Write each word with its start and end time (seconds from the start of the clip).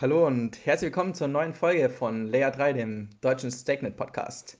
Hallo 0.00 0.26
und 0.26 0.66
herzlich 0.66 0.88
willkommen 0.88 1.14
zur 1.14 1.28
neuen 1.28 1.54
Folge 1.54 1.88
von 1.88 2.26
Layer 2.26 2.50
3, 2.50 2.72
dem 2.72 3.10
deutschen 3.20 3.52
StakeNet 3.52 3.96
Podcast. 3.96 4.58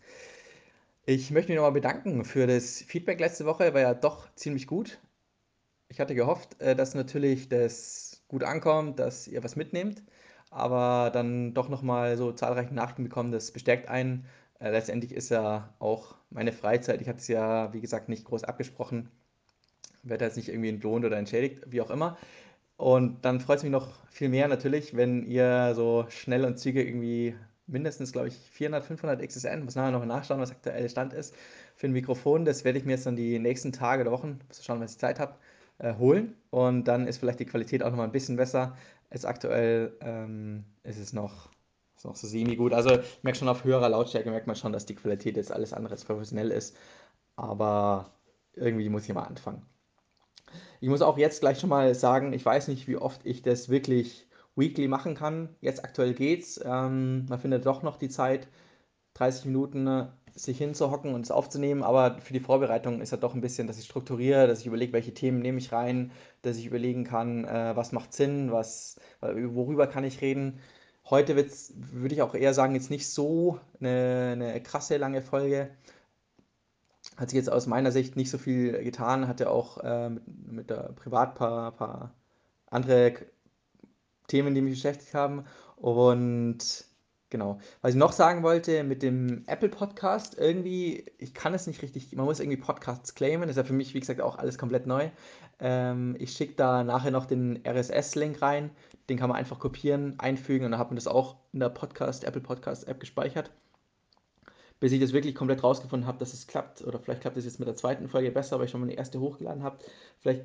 Ich 1.07 1.33
möchte 1.33 1.51
mich 1.51 1.57
nochmal 1.57 1.73
bedanken 1.73 2.25
für 2.25 2.47
das 2.47 2.83
Feedback 2.83 3.19
letzte 3.19 3.47
Woche, 3.47 3.75
war 3.75 3.81
ja 3.81 3.95
doch 3.95 4.33
ziemlich 4.37 4.69
gut. 4.69 5.01
Ich 5.89 5.99
hatte 5.99 6.15
gehofft, 6.15 6.61
äh, 6.61 6.77
dass 6.77 6.95
natürlich 6.95 7.49
das 7.49 8.23
gut 8.29 8.45
ankommt, 8.45 9.01
dass 9.01 9.27
ihr 9.27 9.43
was 9.43 9.57
mitnehmt, 9.57 10.05
aber 10.51 11.11
dann 11.13 11.53
doch 11.53 11.69
nochmal 11.69 12.17
so 12.17 12.31
zahlreiche 12.31 12.75
Nachrichten 12.75 13.03
bekommen, 13.03 13.33
das 13.33 13.51
bestärkt 13.51 13.89
einen. 13.89 14.25
Äh, 14.61 14.71
letztendlich 14.71 15.13
ist 15.13 15.31
ja 15.31 15.75
auch 15.79 16.15
meine 16.31 16.53
Freizeit, 16.53 17.01
ich 17.01 17.09
hatte 17.09 17.19
es 17.21 17.29
ja, 17.29 17.73
wie 17.73 17.81
gesagt, 17.81 18.09
nicht 18.09 18.25
groß 18.25 18.45
abgesprochen, 18.45 19.11
werde 20.03 20.25
jetzt 20.25 20.37
nicht 20.37 20.49
irgendwie 20.49 20.69
entlohnt 20.69 21.05
oder 21.05 21.17
entschädigt, 21.19 21.63
wie 21.67 21.81
auch 21.81 21.91
immer. 21.91 22.17
Und 22.77 23.25
dann 23.25 23.41
freut 23.41 23.59
es 23.59 23.65
mich 23.65 23.73
noch 23.73 23.89
viel 24.11 24.29
mehr 24.29 24.49
natürlich, 24.49 24.97
wenn 24.97 25.25
ihr 25.25 25.75
so 25.75 26.07
schnell 26.11 26.45
und 26.45 26.59
zügig 26.59 26.87
irgendwie 26.87 27.35
mindestens, 27.67 28.13
glaube 28.13 28.29
ich, 28.29 28.37
400, 28.53 28.85
500 28.85 29.23
XSN, 29.23 29.65
muss 29.65 29.75
nachher 29.75 29.91
noch 29.93 30.05
nachschauen, 30.05 30.41
was 30.41 30.51
aktuell 30.51 30.89
Stand 30.89 31.13
ist, 31.13 31.35
für 31.77 31.87
ein 31.89 31.93
Mikrofon. 31.93 32.45
Das 32.45 32.65
werde 32.65 32.79
ich 32.79 32.85
mir 32.85 32.93
jetzt 32.93 33.07
dann 33.07 33.17
die 33.17 33.39
nächsten 33.39 33.73
Tage 33.73 34.03
oder 34.03 34.13
Wochen, 34.13 34.41
muss 34.49 34.65
schauen, 34.65 34.81
was 34.81 34.93
ich 34.93 34.99
Zeit 34.99 35.19
habe, 35.21 35.35
äh, 35.79 35.95
holen. 35.97 36.35
Und 36.51 36.85
dann 36.85 37.07
ist 37.07 37.19
vielleicht 37.19 37.41
die 37.41 37.47
Qualität 37.47 37.83
auch 37.83 37.91
noch 37.91 37.97
mal 37.99 38.05
ein 38.05 38.13
bisschen 38.13 38.37
besser. 38.37 38.77
Als 39.11 39.25
aktuell 39.25 39.93
ähm, 40.01 40.65
ist 40.83 40.99
es 40.99 41.13
noch, 41.13 41.51
ist 41.99 42.05
noch 42.05 42.17
so 42.17 42.27
semi-gut. 42.27 42.73
Also 42.73 42.99
ich 42.99 43.23
merke 43.23 43.39
schon 43.39 43.49
auf 43.49 43.65
höherer 43.65 43.89
Lautstärke, 43.89 44.31
merkt 44.31 44.47
man 44.47 44.57
schon, 44.57 44.73
dass 44.73 44.87
die 44.87 44.95
Qualität 44.95 45.37
jetzt 45.37 45.53
alles 45.53 45.73
andere 45.73 45.93
als 45.93 46.05
professionell 46.05 46.51
ist. 46.51 46.77
Aber 47.37 48.13
irgendwie 48.55 48.89
muss 48.89 49.05
ich 49.05 49.15
mal 49.15 49.25
anfangen. 49.25 49.63
Ich 50.81 50.89
muss 50.89 51.03
auch 51.03 51.19
jetzt 51.19 51.41
gleich 51.41 51.59
schon 51.59 51.71
mal 51.71 51.95
sagen, 51.95 52.33
ich 52.33 52.45
weiß 52.45 52.69
nicht, 52.69 52.87
wie 52.89 52.97
oft 52.97 53.21
ich 53.25 53.43
das 53.43 53.69
wirklich 53.69 54.29
weekly 54.55 54.89
machen 54.89 55.15
kann. 55.15 55.49
Jetzt 55.61 55.85
aktuell 55.85 56.15
geht's. 56.15 56.61
Ähm, 56.65 57.27
man 57.29 57.39
findet 57.41 57.67
doch 57.67 57.83
noch 57.83 57.97
die 57.97 58.09
Zeit, 58.09 58.49
30 59.15 59.47
Minuten 59.47 59.87
äh, 59.89 60.07
sich 60.35 60.59
hinzuhocken 60.59 61.15
und 61.15 61.23
es 61.23 61.33
aufzunehmen, 61.33 61.83
aber 61.83 62.21
für 62.21 62.33
die 62.33 62.41
Vorbereitung 62.41 63.01
ist 63.01 63.11
ja 63.11 63.17
doch 63.17 63.35
ein 63.35 63.41
bisschen, 63.41 63.67
dass 63.67 63.79
ich 63.79 63.87
strukturiere, 63.87 64.47
dass 64.47 64.61
ich 64.61 64.67
überlege, 64.67 64.93
welche 64.93 65.15
Themen 65.15 65.41
nehme 65.41 65.59
ich 65.59 65.73
rein, 65.73 66.13
dass 66.43 66.57
ich 66.59 66.67
überlegen 66.67 67.03
kann, 67.03 67.45
äh, 67.45 67.75
was 67.75 67.91
macht 67.91 68.13
Sinn, 68.13 68.53
was, 68.53 69.01
worüber 69.21 69.89
kann 69.89 70.05
ich 70.05 70.21
reden. 70.21 70.61
Heute 71.11 71.37
würde 71.37 72.15
ich 72.15 72.21
auch 72.23 72.35
eher 72.35 72.53
sagen, 72.53 72.75
jetzt 72.75 72.91
nicht 72.91 73.09
so 73.09 73.59
eine, 73.81 74.31
eine 74.33 74.63
krasse 74.63 74.99
lange 74.99 75.23
Folge. 75.23 75.71
Hat 77.17 77.31
sich 77.31 77.39
jetzt 77.39 77.51
aus 77.51 77.67
meiner 77.67 77.93
Sicht 77.93 78.17
nicht 78.17 78.31
so 78.31 78.37
viel 78.37 78.85
getan, 78.85 79.27
hatte 79.27 79.51
auch 79.51 79.79
äh, 79.79 80.11
mit, 80.11 80.53
mit 80.53 80.71
der 80.71 80.93
Privat 80.93 81.35
paar, 81.35 81.73
paar 81.73 82.15
andere 82.67 83.15
Themen, 84.27 84.55
die 84.55 84.61
mich 84.61 84.75
beschäftigt 84.75 85.15
haben. 85.15 85.47
Und 85.77 86.85
genau. 87.31 87.59
Was 87.81 87.93
ich 87.93 87.97
noch 87.97 88.13
sagen 88.13 88.43
wollte 88.43 88.85
mit 88.85 89.03
dem 89.03 89.45
Apple 89.47 89.71
Podcast, 89.71 90.37
irgendwie, 90.39 91.07
ich 91.17 91.33
kann 91.33 91.55
es 91.55 91.67
nicht 91.67 91.81
richtig, 91.81 92.15
man 92.15 92.27
muss 92.27 92.41
irgendwie 92.41 92.59
Podcasts 92.59 93.15
claimen, 93.15 93.43
das 93.43 93.53
ist 93.53 93.57
ja 93.57 93.65
für 93.65 93.73
mich, 93.73 93.95
wie 93.95 94.01
gesagt, 94.01 94.21
auch 94.21 94.37
alles 94.37 94.59
komplett 94.59 94.87
neu. 94.87 95.11
Ähm, 95.61 96.17
ich 96.19 96.33
schicke 96.33 96.55
da 96.55 96.85
nachher 96.85 97.11
noch 97.11 97.27
den 97.27 97.61
RSS-Link 97.67 98.41
rein, 98.43 98.71
den 99.09 99.19
kann 99.19 99.29
man 99.29 99.39
einfach 99.39 99.59
kopieren, 99.59 100.15
einfügen 100.19 100.65
und 100.67 100.73
dann 100.73 100.81
hat 100.81 100.89
man 100.89 100.97
das 100.97 101.07
auch 101.07 101.37
in 101.53 101.61
der 101.61 101.69
Podcast, 101.71 102.25
Apple 102.25 102.41
Podcast 102.41 102.87
App 102.87 103.01
gespeichert. 103.01 103.51
Bis 104.81 104.93
ich 104.93 105.01
das 105.01 105.13
wirklich 105.13 105.35
komplett 105.35 105.65
rausgefunden 105.65 106.07
habe, 106.07 106.19
dass 106.19 106.33
es 106.33 106.47
klappt, 106.47 106.83
oder 106.83 107.01
vielleicht 107.01 107.23
klappt 107.23 107.37
es 107.37 107.45
jetzt 107.45 107.59
mit 107.59 107.67
der 107.67 107.75
zweiten 107.75 108.09
Folge 108.09 108.31
besser, 108.31 108.59
weil 108.59 108.67
ich 108.67 108.71
schon 108.71 108.81
mal 108.81 108.87
die 108.89 108.95
erste 108.95 109.19
hochgeladen 109.19 109.65
habe. 109.65 109.79
Vielleicht 110.21 110.45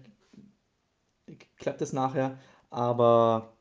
klappt 1.58 1.81
es 1.81 1.94
nachher, 1.94 2.39
aber 2.72 3.53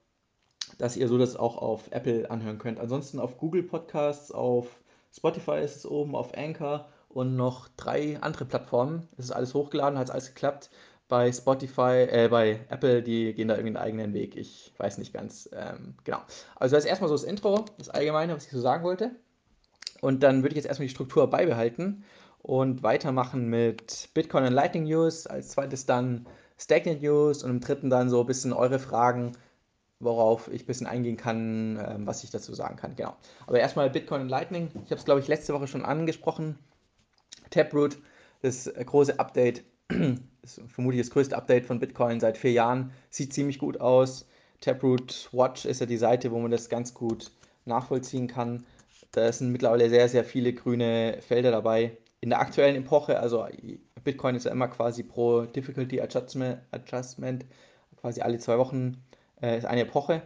dass 0.78 0.96
ihr 0.96 1.08
so 1.08 1.18
das 1.18 1.36
auch 1.36 1.58
auf 1.58 1.90
Apple 1.90 2.30
anhören 2.30 2.58
könnt. 2.58 2.80
Ansonsten 2.80 3.20
auf 3.20 3.36
Google 3.36 3.62
Podcasts, 3.62 4.32
auf 4.32 4.80
Spotify 5.14 5.58
ist 5.58 5.76
es 5.76 5.86
oben, 5.86 6.14
auf 6.14 6.34
Anchor 6.34 6.88
und 7.08 7.36
noch 7.36 7.68
drei 7.76 8.18
andere 8.20 8.46
Plattformen. 8.46 9.08
Es 9.18 9.26
ist 9.26 9.32
alles 9.32 9.52
hochgeladen, 9.54 9.98
hat 9.98 10.10
alles 10.10 10.28
geklappt. 10.28 10.70
Bei 11.12 11.30
Spotify, 11.30 12.06
äh, 12.10 12.28
bei 12.30 12.60
Apple, 12.70 13.02
die 13.02 13.34
gehen 13.34 13.48
da 13.48 13.56
irgendwie 13.56 13.76
einen 13.76 13.84
eigenen 13.84 14.14
Weg. 14.14 14.34
Ich 14.34 14.72
weiß 14.78 14.96
nicht 14.96 15.12
ganz. 15.12 15.46
Ähm, 15.52 15.92
genau. 16.04 16.22
Also 16.56 16.74
das 16.74 16.84
ist 16.84 16.88
erstmal 16.88 17.08
so 17.08 17.14
das 17.14 17.24
Intro, 17.24 17.66
das 17.76 17.90
Allgemeine, 17.90 18.34
was 18.34 18.46
ich 18.46 18.50
so 18.50 18.62
sagen 18.62 18.82
wollte. 18.82 19.10
Und 20.00 20.22
dann 20.22 20.42
würde 20.42 20.54
ich 20.54 20.56
jetzt 20.56 20.68
erstmal 20.68 20.86
die 20.86 20.94
Struktur 20.94 21.28
beibehalten 21.28 22.02
und 22.40 22.82
weitermachen 22.82 23.44
mit 23.50 24.08
Bitcoin 24.14 24.44
und 24.44 24.54
Lightning 24.54 24.84
News. 24.84 25.26
Als 25.26 25.50
zweites 25.50 25.84
dann 25.84 26.26
Stagnant 26.56 27.02
News 27.02 27.42
und 27.42 27.50
im 27.50 27.60
dritten 27.60 27.90
dann 27.90 28.08
so 28.08 28.20
ein 28.20 28.26
bisschen 28.26 28.54
eure 28.54 28.78
Fragen 28.78 29.32
worauf 30.00 30.48
ich 30.50 30.62
ein 30.62 30.66
bisschen 30.66 30.86
eingehen 30.86 31.18
kann, 31.18 31.78
ähm, 31.86 32.06
was 32.06 32.24
ich 32.24 32.30
dazu 32.30 32.54
sagen 32.54 32.76
kann. 32.76 32.96
Genau. 32.96 33.14
Aber 33.46 33.60
erstmal 33.60 33.90
Bitcoin 33.90 34.22
und 34.22 34.30
Lightning. 34.30 34.70
Ich 34.84 34.90
habe 34.90 34.94
es, 34.94 35.04
glaube 35.04 35.20
ich, 35.20 35.28
letzte 35.28 35.52
Woche 35.52 35.66
schon 35.66 35.84
angesprochen. 35.84 36.58
Taproot, 37.50 37.98
das 38.40 38.72
große 38.74 39.20
Update, 39.20 39.62
ist 40.42 40.60
vermutlich 40.68 41.00
das 41.00 41.10
größte 41.10 41.36
Update 41.36 41.66
von 41.66 41.78
Bitcoin 41.78 42.20
seit 42.20 42.36
vier 42.36 42.52
Jahren. 42.52 42.92
Sieht 43.10 43.32
ziemlich 43.32 43.58
gut 43.58 43.80
aus. 43.80 44.26
Taproot 44.60 45.28
Watch 45.32 45.64
ist 45.64 45.80
ja 45.80 45.86
die 45.86 45.96
Seite, 45.96 46.30
wo 46.30 46.38
man 46.38 46.50
das 46.50 46.68
ganz 46.68 46.94
gut 46.94 47.30
nachvollziehen 47.64 48.26
kann. 48.26 48.64
Da 49.12 49.30
sind 49.32 49.52
mittlerweile 49.52 49.88
sehr, 49.88 50.08
sehr 50.08 50.24
viele 50.24 50.52
grüne 50.52 51.18
Felder 51.20 51.50
dabei. 51.50 51.96
In 52.20 52.30
der 52.30 52.40
aktuellen 52.40 52.76
Epoche, 52.76 53.18
also 53.18 53.46
Bitcoin 54.04 54.36
ist 54.36 54.44
ja 54.44 54.52
immer 54.52 54.68
quasi 54.68 55.02
pro 55.02 55.42
Difficulty 55.42 56.00
Adjustment, 56.00 57.44
quasi 58.00 58.20
alle 58.20 58.38
zwei 58.38 58.58
Wochen 58.58 59.02
äh, 59.40 59.58
ist 59.58 59.64
eine 59.64 59.82
Epoche. 59.82 60.22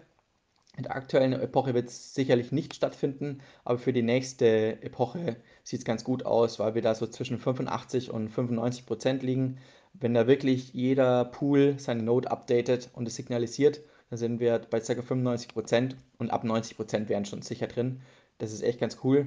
In 0.77 0.83
der 0.83 0.95
aktuellen 0.95 1.33
Epoche 1.33 1.73
wird 1.73 1.89
es 1.89 2.15
sicherlich 2.15 2.53
nicht 2.53 2.75
stattfinden, 2.75 3.41
aber 3.65 3.79
für 3.79 3.95
die 3.95 4.03
nächste 4.03 4.83
Epoche 4.83 5.37
sieht 5.67 5.81
es 5.81 5.85
ganz 5.85 6.05
gut 6.05 6.25
aus, 6.25 6.61
weil 6.61 6.77
wir 6.77 6.83
da 6.83 6.95
so 6.95 7.09
zwischen 7.09 7.41
85 7.41 8.13
und 8.13 8.29
95 8.29 8.87
Prozent 8.87 9.25
liegen. 9.25 9.59
Wenn 9.95 10.15
da 10.15 10.29
wirklich 10.29 10.73
jeder 10.75 11.25
Pool 11.25 11.75
seine 11.81 12.05
Node 12.05 12.31
updatet 12.31 12.91
und 12.93 13.09
es 13.09 13.17
signalisiert, 13.17 13.81
dann 14.09 14.17
sind 14.17 14.39
wir 14.39 14.61
bei 14.61 14.79
ca. 14.79 15.03
95 15.03 15.49
Prozent 15.49 15.97
und 16.19 16.31
ab 16.31 16.45
90 16.45 16.77
Prozent 16.77 17.09
wären 17.09 17.25
schon 17.25 17.43
sicher 17.43 17.67
drin. 17.67 18.01
Das 18.39 18.53
ist 18.53 18.63
echt 18.63 18.79
ganz 18.79 18.99
cool. 19.03 19.27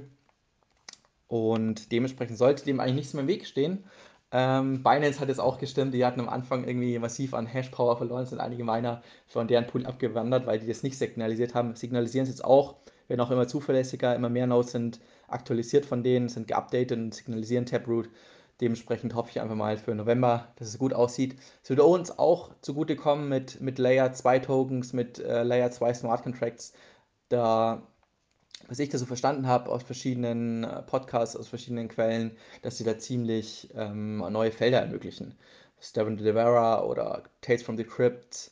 Und 1.27 1.91
dementsprechend 1.91 2.37
sollte 2.37 2.63
dem 2.63 2.79
eigentlich 2.79 2.95
nichts 2.95 3.13
mehr 3.13 3.23
im 3.23 3.27
Weg 3.27 3.45
stehen. 3.45 3.83
Ähm, 4.31 4.81
Binance 4.81 5.19
hat 5.19 5.27
es 5.27 5.39
auch 5.39 5.57
gestimmt, 5.57 5.93
die 5.93 6.05
hatten 6.05 6.21
am 6.21 6.29
Anfang 6.29 6.65
irgendwie 6.65 6.97
massiv 6.99 7.33
an 7.33 7.47
Hash-Power 7.47 7.97
verloren, 7.97 8.25
sind 8.25 8.39
einige 8.39 8.63
Miner 8.63 9.01
von 9.27 9.49
deren 9.49 9.67
Pool 9.67 9.85
abgewandert, 9.85 10.45
weil 10.45 10.59
die 10.59 10.67
das 10.67 10.83
nicht 10.83 10.97
signalisiert 10.97 11.53
haben. 11.53 11.75
Signalisieren 11.75 12.23
es 12.23 12.29
jetzt 12.29 12.45
auch, 12.45 12.75
werden 13.09 13.19
auch 13.19 13.31
immer 13.31 13.47
zuverlässiger, 13.47 14.15
immer 14.15 14.29
mehr 14.29 14.47
Nodes 14.47 14.71
sind 14.71 15.01
aktualisiert 15.31 15.85
von 15.85 16.03
denen, 16.03 16.29
sind 16.29 16.47
geupdatet 16.47 16.97
und 16.97 17.13
signalisieren 17.13 17.65
Taproot. 17.65 18.09
Dementsprechend 18.61 19.15
hoffe 19.15 19.29
ich 19.29 19.39
einfach 19.39 19.55
mal 19.55 19.77
für 19.77 19.95
November, 19.95 20.53
dass 20.57 20.67
es 20.67 20.77
gut 20.77 20.93
aussieht. 20.93 21.37
Es 21.63 21.69
würde 21.69 21.83
uns 21.83 22.17
auch 22.17 22.51
zugutekommen 22.61 23.29
mit, 23.29 23.61
mit 23.61 23.79
Layer 23.79 24.11
2 24.11 24.39
Tokens, 24.39 24.91
mit 24.91 25.19
äh, 25.19 25.43
Layer 25.43 25.71
2 25.71 25.93
Smart 25.93 26.23
Contracts. 26.23 26.73
Da 27.29 27.87
was 28.67 28.79
ich 28.79 28.89
da 28.89 28.97
so 28.97 29.05
verstanden 29.05 29.47
habe 29.47 29.71
aus 29.71 29.83
verschiedenen 29.83 30.63
äh, 30.63 30.81
Podcasts, 30.83 31.35
aus 31.35 31.47
verschiedenen 31.47 31.87
Quellen, 31.87 32.37
dass 32.61 32.77
sie 32.77 32.83
da 32.83 32.97
ziemlich 32.97 33.69
ähm, 33.73 34.17
neue 34.17 34.51
Felder 34.51 34.79
ermöglichen. 34.79 35.35
Stephen 35.81 36.17
Devera 36.17 36.83
oder 36.83 37.23
Tales 37.41 37.63
from 37.63 37.77
the 37.77 37.83
Crypt, 37.83 38.51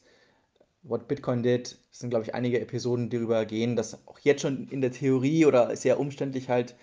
What 0.83 1.07
Bitcoin 1.07 1.43
Did, 1.43 1.77
das 1.89 1.99
sind, 1.99 2.09
glaube 2.09 2.25
ich, 2.25 2.33
einige 2.33 2.59
Episoden, 2.59 3.09
die 3.09 3.17
darüber 3.17 3.45
gehen, 3.45 3.75
dass 3.75 4.07
auch 4.07 4.19
jetzt 4.19 4.41
schon 4.41 4.67
in 4.69 4.81
der 4.81 4.91
Theorie 4.91 5.45
oder 5.45 5.75
sehr 5.75 5.99
umständlich 5.99 6.49
halt 6.49 6.75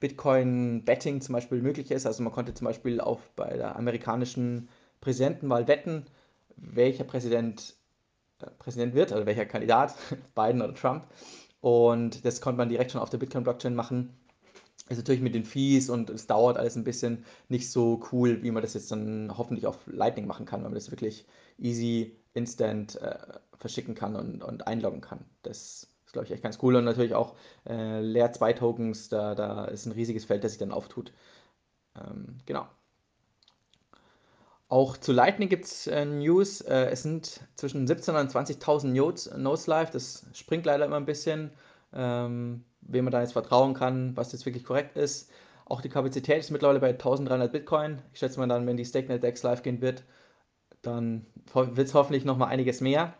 Bitcoin-Betting 0.00 1.20
zum 1.20 1.34
Beispiel 1.34 1.60
möglich 1.62 1.90
ist. 1.90 2.06
Also 2.06 2.22
man 2.22 2.32
konnte 2.32 2.54
zum 2.54 2.66
Beispiel 2.66 3.00
auch 3.00 3.20
bei 3.36 3.56
der 3.56 3.76
amerikanischen 3.76 4.68
Präsidentenwahl 5.00 5.68
wetten, 5.68 6.06
welcher 6.56 7.04
Präsident 7.04 7.74
äh, 8.40 8.50
Präsident 8.58 8.94
wird, 8.94 9.12
also 9.12 9.26
welcher 9.26 9.46
Kandidat, 9.46 9.94
Biden 10.34 10.62
oder 10.62 10.74
Trump. 10.74 11.04
Und 11.60 12.24
das 12.24 12.40
konnte 12.40 12.58
man 12.58 12.68
direkt 12.68 12.92
schon 12.92 13.00
auf 13.00 13.10
der 13.10 13.18
Bitcoin-Blockchain 13.18 13.74
machen. 13.74 14.10
Ist 14.88 14.98
natürlich 14.98 15.22
mit 15.22 15.34
den 15.34 15.44
Fees 15.44 15.88
und 15.88 16.10
es 16.10 16.26
dauert 16.26 16.58
alles 16.58 16.76
ein 16.76 16.84
bisschen 16.84 17.24
nicht 17.48 17.70
so 17.70 18.02
cool, 18.12 18.42
wie 18.42 18.50
man 18.50 18.62
das 18.62 18.74
jetzt 18.74 18.90
dann 18.90 19.32
hoffentlich 19.36 19.66
auf 19.66 19.78
Lightning 19.86 20.26
machen 20.26 20.44
kann, 20.44 20.60
weil 20.60 20.68
man 20.68 20.74
das 20.74 20.90
wirklich 20.90 21.24
easy, 21.58 22.14
instant 22.34 22.96
äh, 22.96 23.16
verschicken 23.58 23.94
kann 23.94 24.14
und, 24.14 24.42
und 24.42 24.66
einloggen 24.66 25.00
kann. 25.00 25.24
Das 25.42 25.88
ist, 26.04 26.12
glaube 26.12 26.26
ich, 26.26 26.32
echt 26.32 26.42
ganz 26.42 26.58
cool. 26.62 26.76
Und 26.76 26.84
natürlich 26.84 27.14
auch 27.14 27.34
äh, 27.66 28.00
Layer 28.00 28.32
2 28.32 28.52
Tokens, 28.52 29.08
da, 29.08 29.34
da 29.34 29.64
ist 29.64 29.86
ein 29.86 29.92
riesiges 29.92 30.26
Feld, 30.26 30.44
das 30.44 30.52
sich 30.52 30.58
dann 30.58 30.72
auftut. 30.72 31.12
Ähm, 31.96 32.38
genau. 32.44 32.66
Auch 34.68 34.96
zu 34.96 35.12
Lightning 35.12 35.48
gibt 35.48 35.66
es 35.66 35.86
äh, 35.86 36.04
News. 36.04 36.60
Äh, 36.60 36.86
es 36.86 37.02
sind 37.02 37.40
zwischen 37.54 37.86
17.000 37.86 38.20
und 38.20 38.30
20.000 38.32 38.86
Nodes, 38.88 39.30
Nodes 39.36 39.66
live. 39.66 39.90
Das 39.90 40.26
springt 40.34 40.66
leider 40.66 40.84
immer 40.84 40.96
ein 40.96 41.06
bisschen, 41.06 41.52
ähm, 41.92 42.64
wem 42.86 43.04
man 43.04 43.12
da 43.12 43.20
jetzt 43.20 43.32
vertrauen 43.32 43.74
kann, 43.74 44.16
was 44.16 44.32
jetzt 44.32 44.46
wirklich 44.46 44.64
korrekt 44.64 44.96
ist. 44.96 45.30
Auch 45.66 45.80
die 45.80 45.88
Kapazität 45.88 46.40
ist 46.40 46.50
mittlerweile 46.50 46.80
bei 46.80 46.90
1300 46.90 47.50
Bitcoin. 47.50 48.02
Ich 48.12 48.18
schätze 48.18 48.38
mal 48.38 48.46
dann, 48.46 48.66
wenn 48.66 48.76
die 48.76 48.84
StakeNet 48.84 49.22
Dex 49.22 49.42
live 49.42 49.62
gehen 49.62 49.80
wird, 49.80 50.04
dann 50.82 51.26
wird 51.54 51.88
es 51.88 51.94
hoffentlich 51.94 52.24
noch 52.24 52.36
mal 52.36 52.46
einiges 52.46 52.80
mehr. 52.80 53.14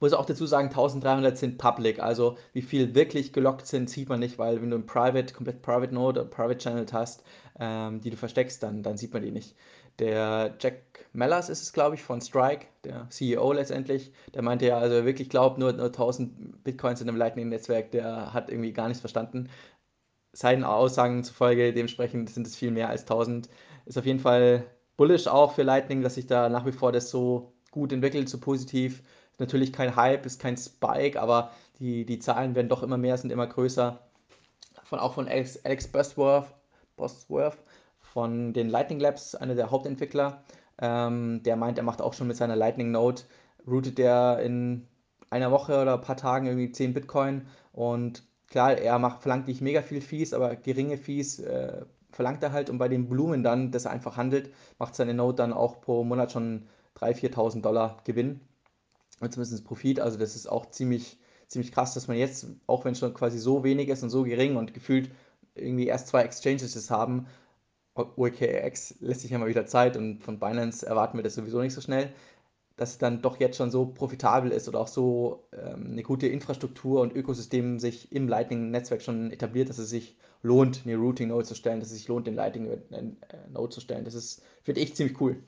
Muss 0.00 0.12
auch 0.12 0.26
dazu 0.26 0.46
sagen, 0.46 0.68
1300 0.68 1.36
sind 1.36 1.58
public, 1.58 1.98
also 2.00 2.36
wie 2.52 2.62
viel 2.62 2.94
wirklich 2.94 3.32
gelockt 3.32 3.66
sind, 3.66 3.90
sieht 3.90 4.08
man 4.08 4.20
nicht, 4.20 4.38
weil 4.38 4.62
wenn 4.62 4.70
du 4.70 4.76
ein 4.76 4.86
Private, 4.86 5.34
komplett 5.34 5.60
Private 5.60 5.92
Node 5.92 6.20
oder 6.20 6.30
Private 6.30 6.58
Channel 6.58 6.86
hast, 6.92 7.24
ähm, 7.58 8.00
die 8.00 8.10
du 8.10 8.16
versteckst, 8.16 8.62
dann, 8.62 8.84
dann 8.84 8.96
sieht 8.96 9.12
man 9.12 9.22
die 9.22 9.32
nicht. 9.32 9.56
Der 9.98 10.56
Jack 10.60 11.06
Mellers 11.12 11.48
ist 11.48 11.62
es, 11.62 11.72
glaube 11.72 11.96
ich, 11.96 12.02
von 12.02 12.20
Strike, 12.20 12.66
der 12.84 13.08
CEO 13.10 13.52
letztendlich, 13.52 14.12
der 14.34 14.42
meinte 14.42 14.66
ja, 14.66 14.78
also 14.78 15.04
wirklich 15.04 15.28
glaubt, 15.28 15.58
nur, 15.58 15.72
nur 15.72 15.86
1000 15.86 16.62
Bitcoins 16.62 17.00
in 17.00 17.08
einem 17.08 17.18
Lightning-Netzwerk, 17.18 17.90
der 17.90 18.32
hat 18.32 18.48
irgendwie 18.50 18.72
gar 18.72 18.86
nichts 18.86 19.00
verstanden. 19.00 19.48
Seinen 20.32 20.62
Aussagen 20.62 21.24
zufolge, 21.24 21.72
dementsprechend 21.72 22.30
sind 22.30 22.46
es 22.46 22.54
viel 22.54 22.70
mehr 22.70 22.88
als 22.88 23.02
1000. 23.02 23.48
Ist 23.86 23.98
auf 23.98 24.06
jeden 24.06 24.20
Fall 24.20 24.64
bullish 24.96 25.26
auch 25.26 25.54
für 25.54 25.62
Lightning, 25.62 26.02
dass 26.02 26.14
sich 26.14 26.26
da 26.26 26.48
nach 26.48 26.64
wie 26.66 26.72
vor 26.72 26.92
das 26.92 27.10
so 27.10 27.52
gut 27.72 27.92
entwickelt, 27.92 28.28
so 28.28 28.38
positiv. 28.38 29.02
Ist 29.32 29.40
natürlich 29.40 29.72
kein 29.72 29.96
Hype, 29.96 30.26
ist 30.26 30.40
kein 30.40 30.56
Spike, 30.56 31.20
aber 31.20 31.50
die, 31.80 32.04
die 32.04 32.20
Zahlen 32.20 32.54
werden 32.54 32.68
doch 32.68 32.84
immer 32.84 32.98
mehr, 32.98 33.16
sind 33.16 33.32
immer 33.32 33.46
größer. 33.46 33.98
Von, 34.84 35.00
auch 35.00 35.14
von 35.14 35.26
Alex, 35.26 35.64
Alex 35.64 35.88
Bosworth, 35.88 36.54
Bosworth 36.96 37.58
von 38.18 38.52
den 38.52 38.68
Lightning 38.68 38.98
Labs, 38.98 39.36
einer 39.36 39.54
der 39.54 39.70
Hauptentwickler. 39.70 40.42
Ähm, 40.82 41.40
der 41.44 41.54
meint, 41.54 41.78
er 41.78 41.84
macht 41.84 42.02
auch 42.02 42.14
schon 42.14 42.26
mit 42.26 42.36
seiner 42.36 42.56
Lightning 42.56 42.90
Node, 42.90 43.22
routet 43.64 43.96
der 43.96 44.40
in 44.40 44.88
einer 45.30 45.52
Woche 45.52 45.80
oder 45.80 45.94
ein 45.94 46.00
paar 46.00 46.16
Tagen 46.16 46.48
irgendwie 46.48 46.72
10 46.72 46.94
Bitcoin. 46.94 47.46
Und 47.70 48.24
klar, 48.48 48.76
er 48.76 48.98
macht, 48.98 49.22
verlangt 49.22 49.46
nicht 49.46 49.60
mega 49.60 49.82
viel 49.82 50.00
Fees, 50.00 50.34
aber 50.34 50.56
geringe 50.56 50.96
Fees 50.96 51.38
äh, 51.38 51.84
verlangt 52.10 52.42
er 52.42 52.50
halt. 52.50 52.70
Und 52.70 52.78
bei 52.78 52.88
den 52.88 53.08
Blumen 53.08 53.44
dann, 53.44 53.70
dass 53.70 53.84
er 53.84 53.92
einfach 53.92 54.16
handelt, 54.16 54.52
macht 54.80 54.96
seine 54.96 55.14
Note 55.14 55.36
dann 55.36 55.52
auch 55.52 55.80
pro 55.80 56.02
Monat 56.02 56.32
schon 56.32 56.66
3.000, 56.96 57.34
4.000 57.34 57.60
Dollar 57.60 57.98
Gewinn, 58.02 58.40
zumindest 59.20 59.64
Profit, 59.64 60.00
also 60.00 60.18
das 60.18 60.34
ist 60.34 60.48
auch 60.48 60.66
ziemlich, 60.72 61.20
ziemlich 61.46 61.70
krass, 61.70 61.94
dass 61.94 62.08
man 62.08 62.16
jetzt, 62.16 62.48
auch 62.66 62.84
wenn 62.84 62.94
es 62.94 62.98
schon 62.98 63.14
quasi 63.14 63.38
so 63.38 63.62
wenig 63.62 63.88
ist 63.88 64.02
und 64.02 64.10
so 64.10 64.24
gering 64.24 64.56
und 64.56 64.74
gefühlt 64.74 65.08
irgendwie 65.54 65.86
erst 65.86 66.08
zwei 66.08 66.22
Exchanges 66.22 66.90
haben, 66.90 67.28
OKX 67.98 68.96
lässt 69.00 69.22
sich 69.22 69.30
ja 69.30 69.38
mal 69.38 69.48
wieder 69.48 69.66
Zeit 69.66 69.96
und 69.96 70.22
von 70.22 70.38
Binance 70.38 70.86
erwarten 70.86 71.18
wir 71.18 71.22
das 71.22 71.34
sowieso 71.34 71.60
nicht 71.60 71.74
so 71.74 71.80
schnell, 71.80 72.12
dass 72.76 72.90
es 72.90 72.98
dann 72.98 73.22
doch 73.22 73.40
jetzt 73.40 73.56
schon 73.56 73.70
so 73.70 73.86
profitabel 73.86 74.52
ist 74.52 74.68
oder 74.68 74.80
auch 74.80 74.88
so 74.88 75.48
ähm, 75.52 75.88
eine 75.92 76.02
gute 76.02 76.28
Infrastruktur 76.28 77.00
und 77.00 77.14
Ökosystem 77.14 77.80
sich 77.80 78.12
im 78.12 78.28
Lightning-Netzwerk 78.28 79.02
schon 79.02 79.32
etabliert, 79.32 79.68
dass 79.68 79.78
es 79.78 79.90
sich 79.90 80.16
lohnt, 80.42 80.82
eine 80.84 80.96
Routing-Node 80.96 81.44
zu 81.44 81.56
stellen, 81.56 81.80
dass 81.80 81.90
es 81.90 81.98
sich 81.98 82.08
lohnt, 82.08 82.28
den 82.28 82.36
Lightning-Node 82.36 83.68
zu 83.70 83.80
stellen. 83.80 84.04
Das 84.04 84.14
ist, 84.14 84.42
finde 84.62 84.80
ich, 84.80 84.94
ziemlich 84.94 85.20
cool. 85.20 85.42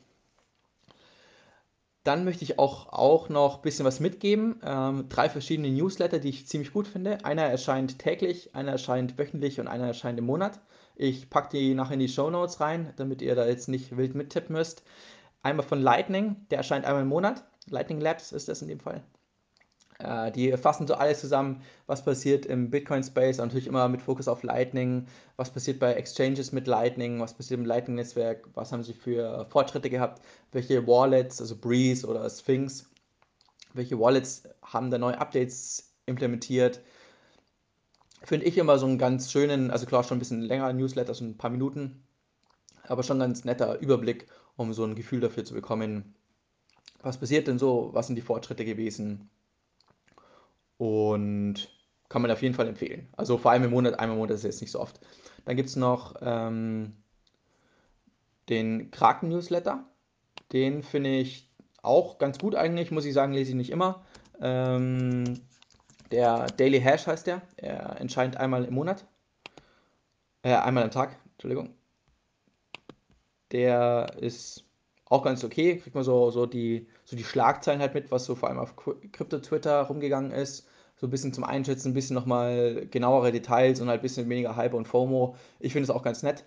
Dann 2.02 2.24
möchte 2.24 2.44
ich 2.44 2.58
auch, 2.58 2.92
auch 2.92 3.28
noch 3.28 3.56
ein 3.56 3.62
bisschen 3.62 3.84
was 3.84 4.00
mitgeben. 4.00 4.58
Ähm, 4.64 5.06
drei 5.08 5.28
verschiedene 5.28 5.70
Newsletter, 5.70 6.18
die 6.18 6.30
ich 6.30 6.48
ziemlich 6.48 6.72
gut 6.72 6.88
finde. 6.88 7.24
Einer 7.24 7.42
erscheint 7.42 7.98
täglich, 7.98 8.54
einer 8.56 8.72
erscheint 8.72 9.18
wöchentlich 9.18 9.60
und 9.60 9.68
einer 9.68 9.86
erscheint 9.86 10.18
im 10.18 10.24
Monat. 10.24 10.60
Ich 11.02 11.30
packe 11.30 11.56
die 11.56 11.72
nachher 11.72 11.94
in 11.94 12.00
die 12.00 12.10
Show 12.10 12.28
Notes 12.28 12.60
rein, 12.60 12.92
damit 12.96 13.22
ihr 13.22 13.34
da 13.34 13.46
jetzt 13.46 13.68
nicht 13.68 13.96
wild 13.96 14.14
mittippen 14.14 14.54
müsst. 14.54 14.82
Einmal 15.42 15.64
von 15.64 15.80
Lightning, 15.80 16.36
der 16.50 16.58
erscheint 16.58 16.84
einmal 16.84 17.04
im 17.04 17.08
Monat. 17.08 17.42
Lightning 17.70 18.02
Labs 18.02 18.32
ist 18.32 18.50
das 18.50 18.60
in 18.60 18.68
dem 18.68 18.80
Fall. 18.80 19.02
Äh, 19.98 20.30
die 20.30 20.54
fassen 20.58 20.86
so 20.86 20.92
alles 20.92 21.22
zusammen, 21.22 21.62
was 21.86 22.04
passiert 22.04 22.44
im 22.44 22.68
Bitcoin-Space, 22.68 23.38
natürlich 23.38 23.66
immer 23.66 23.88
mit 23.88 24.02
Fokus 24.02 24.28
auf 24.28 24.42
Lightning, 24.42 25.06
was 25.36 25.48
passiert 25.50 25.78
bei 25.78 25.94
Exchanges 25.94 26.52
mit 26.52 26.66
Lightning, 26.66 27.18
was 27.18 27.32
passiert 27.32 27.60
im 27.60 27.64
Lightning-Netzwerk, 27.64 28.48
was 28.52 28.70
haben 28.70 28.82
sie 28.82 28.92
für 28.92 29.46
Fortschritte 29.48 29.88
gehabt, 29.88 30.20
welche 30.52 30.86
Wallets, 30.86 31.40
also 31.40 31.56
Breeze 31.56 32.06
oder 32.06 32.28
Sphinx, 32.28 32.90
welche 33.72 33.98
Wallets 33.98 34.42
haben 34.62 34.90
da 34.90 34.98
neue 34.98 35.18
Updates 35.18 35.94
implementiert. 36.04 36.82
Finde 38.22 38.46
ich 38.46 38.58
immer 38.58 38.78
so 38.78 38.86
einen 38.86 38.98
ganz 38.98 39.32
schönen, 39.32 39.70
also 39.70 39.86
klar 39.86 40.04
schon 40.04 40.16
ein 40.16 40.20
bisschen 40.20 40.42
länger 40.42 40.72
Newsletter, 40.72 41.14
so 41.14 41.24
ein 41.24 41.38
paar 41.38 41.50
Minuten, 41.50 42.02
aber 42.86 43.02
schon 43.02 43.16
ein 43.16 43.28
ganz 43.30 43.44
netter 43.44 43.78
Überblick, 43.80 44.26
um 44.56 44.72
so 44.72 44.84
ein 44.84 44.94
Gefühl 44.94 45.20
dafür 45.20 45.44
zu 45.44 45.54
bekommen, 45.54 46.14
was 47.02 47.18
passiert 47.18 47.48
denn 47.48 47.58
so, 47.58 47.90
was 47.92 48.06
sind 48.06 48.16
die 48.16 48.22
Fortschritte 48.22 48.64
gewesen, 48.64 49.30
und 50.80 51.68
kann 52.08 52.22
man 52.22 52.30
auf 52.30 52.40
jeden 52.40 52.54
Fall 52.54 52.66
empfehlen. 52.66 53.06
Also 53.14 53.36
vor 53.36 53.50
allem 53.50 53.64
im 53.64 53.70
Monat, 53.70 54.00
einmal 54.00 54.16
im 54.16 54.20
Monat 54.20 54.36
ist 54.36 54.44
jetzt 54.44 54.62
nicht 54.62 54.70
so 54.70 54.80
oft. 54.80 54.98
Dann 55.44 55.54
gibt 55.54 55.68
es 55.68 55.76
noch 55.76 56.16
ähm, 56.22 56.94
den 58.48 58.90
Kraken-Newsletter. 58.90 59.84
Den 60.54 60.82
finde 60.82 61.10
ich 61.10 61.50
auch 61.82 62.16
ganz 62.16 62.38
gut 62.38 62.54
eigentlich, 62.54 62.90
muss 62.90 63.04
ich 63.04 63.12
sagen, 63.12 63.34
lese 63.34 63.50
ich 63.50 63.56
nicht 63.56 63.68
immer. 63.68 64.06
Ähm, 64.40 65.42
der 66.10 66.46
Daily 66.46 66.80
Hash 66.80 67.06
heißt 67.06 67.26
der. 67.26 67.42
Er 67.56 68.00
entscheidet 68.00 68.36
einmal 68.36 68.64
im 68.64 68.74
Monat. 68.74 69.06
Äh, 70.42 70.54
einmal 70.54 70.84
am 70.84 70.90
Tag, 70.90 71.16
Entschuldigung. 71.32 71.74
Der 73.52 74.14
ist 74.18 74.64
auch 75.06 75.22
ganz 75.22 75.44
okay. 75.44 75.78
Kriegt 75.78 75.94
man 75.94 76.04
so, 76.04 76.30
so, 76.30 76.46
die, 76.46 76.86
so 77.04 77.16
die 77.16 77.24
Schlagzeilen 77.24 77.80
halt 77.80 77.94
mit, 77.94 78.10
was 78.10 78.24
so 78.24 78.34
vor 78.34 78.48
allem 78.48 78.58
auf 78.58 78.76
Krypto-Twitter 78.76 79.82
rumgegangen 79.82 80.30
ist. 80.30 80.68
So 80.96 81.06
ein 81.06 81.10
bisschen 81.10 81.32
zum 81.32 81.44
Einschätzen, 81.44 81.90
ein 81.90 81.94
bisschen 81.94 82.14
nochmal 82.14 82.86
genauere 82.90 83.32
Details 83.32 83.80
und 83.80 83.88
halt 83.88 84.00
ein 84.00 84.02
bisschen 84.02 84.28
weniger 84.28 84.56
Hype 84.56 84.74
und 84.74 84.86
FOMO. 84.86 85.36
Ich 85.58 85.72
finde 85.72 85.84
es 85.84 85.90
auch 85.90 86.02
ganz 86.02 86.22
nett. 86.22 86.44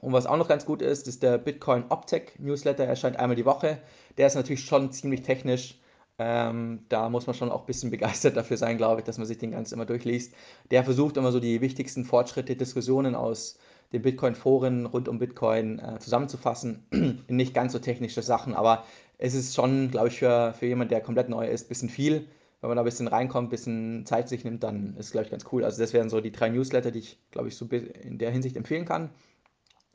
Und 0.00 0.12
was 0.12 0.26
auch 0.26 0.36
noch 0.36 0.48
ganz 0.48 0.64
gut 0.64 0.82
ist, 0.82 1.08
ist 1.08 1.22
der 1.22 1.38
Bitcoin 1.38 1.84
Optech 1.88 2.38
Newsletter. 2.38 2.84
Er 2.84 2.90
erscheint 2.90 3.18
einmal 3.18 3.36
die 3.36 3.44
Woche. 3.44 3.78
Der 4.16 4.28
ist 4.28 4.34
natürlich 4.34 4.64
schon 4.64 4.92
ziemlich 4.92 5.22
technisch. 5.22 5.80
Ähm, 6.18 6.84
da 6.88 7.08
muss 7.08 7.26
man 7.26 7.34
schon 7.34 7.50
auch 7.50 7.60
ein 7.60 7.66
bisschen 7.66 7.90
begeistert 7.92 8.36
dafür 8.36 8.56
sein, 8.56 8.76
glaube 8.76 9.00
ich, 9.00 9.04
dass 9.04 9.18
man 9.18 9.26
sich 9.26 9.38
den 9.38 9.52
ganz 9.52 9.72
immer 9.72 9.86
durchliest. 9.86 10.34
Der 10.70 10.84
versucht 10.84 11.16
immer 11.16 11.32
so 11.32 11.40
die 11.40 11.60
wichtigsten 11.60 12.04
Fortschritte, 12.04 12.56
Diskussionen 12.56 13.14
aus 13.14 13.58
den 13.92 14.02
Bitcoin-Foren 14.02 14.86
rund 14.86 15.08
um 15.08 15.18
Bitcoin 15.18 15.78
äh, 15.78 15.98
zusammenzufassen. 15.98 17.24
Nicht 17.28 17.54
ganz 17.54 17.72
so 17.72 17.78
technische 17.78 18.22
Sachen, 18.22 18.54
aber 18.54 18.84
es 19.16 19.34
ist 19.34 19.54
schon, 19.54 19.90
glaube 19.90 20.08
ich, 20.08 20.18
für, 20.18 20.54
für 20.58 20.66
jemanden, 20.66 20.90
der 20.90 21.00
komplett 21.00 21.28
neu 21.28 21.46
ist, 21.48 21.66
ein 21.66 21.68
bisschen 21.68 21.88
viel. 21.88 22.28
Wenn 22.60 22.68
man 22.68 22.76
da 22.76 22.82
ein 22.82 22.86
bisschen 22.86 23.08
reinkommt, 23.08 23.48
ein 23.48 23.50
bisschen 23.50 24.04
Zeit 24.04 24.28
sich 24.28 24.44
nimmt, 24.44 24.64
dann 24.64 24.96
ist 24.96 25.06
es, 25.06 25.12
glaube 25.12 25.26
ich, 25.26 25.30
ganz 25.30 25.44
cool. 25.52 25.64
Also 25.64 25.80
das 25.80 25.92
wären 25.92 26.10
so 26.10 26.20
die 26.20 26.32
drei 26.32 26.48
Newsletter, 26.48 26.90
die 26.90 26.98
ich, 26.98 27.18
glaube 27.30 27.48
ich, 27.48 27.56
so 27.56 27.66
in 27.66 28.18
der 28.18 28.32
Hinsicht 28.32 28.56
empfehlen 28.56 28.84
kann. 28.84 29.10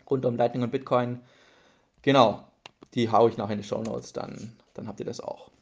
Rund 0.10 0.26
um 0.26 0.38
Lightning 0.38 0.64
und 0.64 0.72
Bitcoin. 0.72 1.19
Genau, 2.02 2.48
die 2.94 3.09
haue 3.09 3.30
ich 3.30 3.38
noch 3.38 3.50
in 3.50 3.57
die 3.57 3.64
Show 3.64 3.81
Notes, 3.81 4.14
dann, 4.14 4.54
dann 4.74 4.88
habt 4.88 5.00
ihr 5.00 5.06
das 5.06 5.19
auch. 5.19 5.53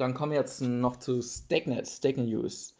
Dann 0.00 0.14
kommen 0.14 0.32
wir 0.32 0.38
jetzt 0.38 0.62
noch 0.62 0.96
zu 0.96 1.20
StakeNet, 1.20 1.86
StakeNet 1.86 2.30
News. 2.30 2.74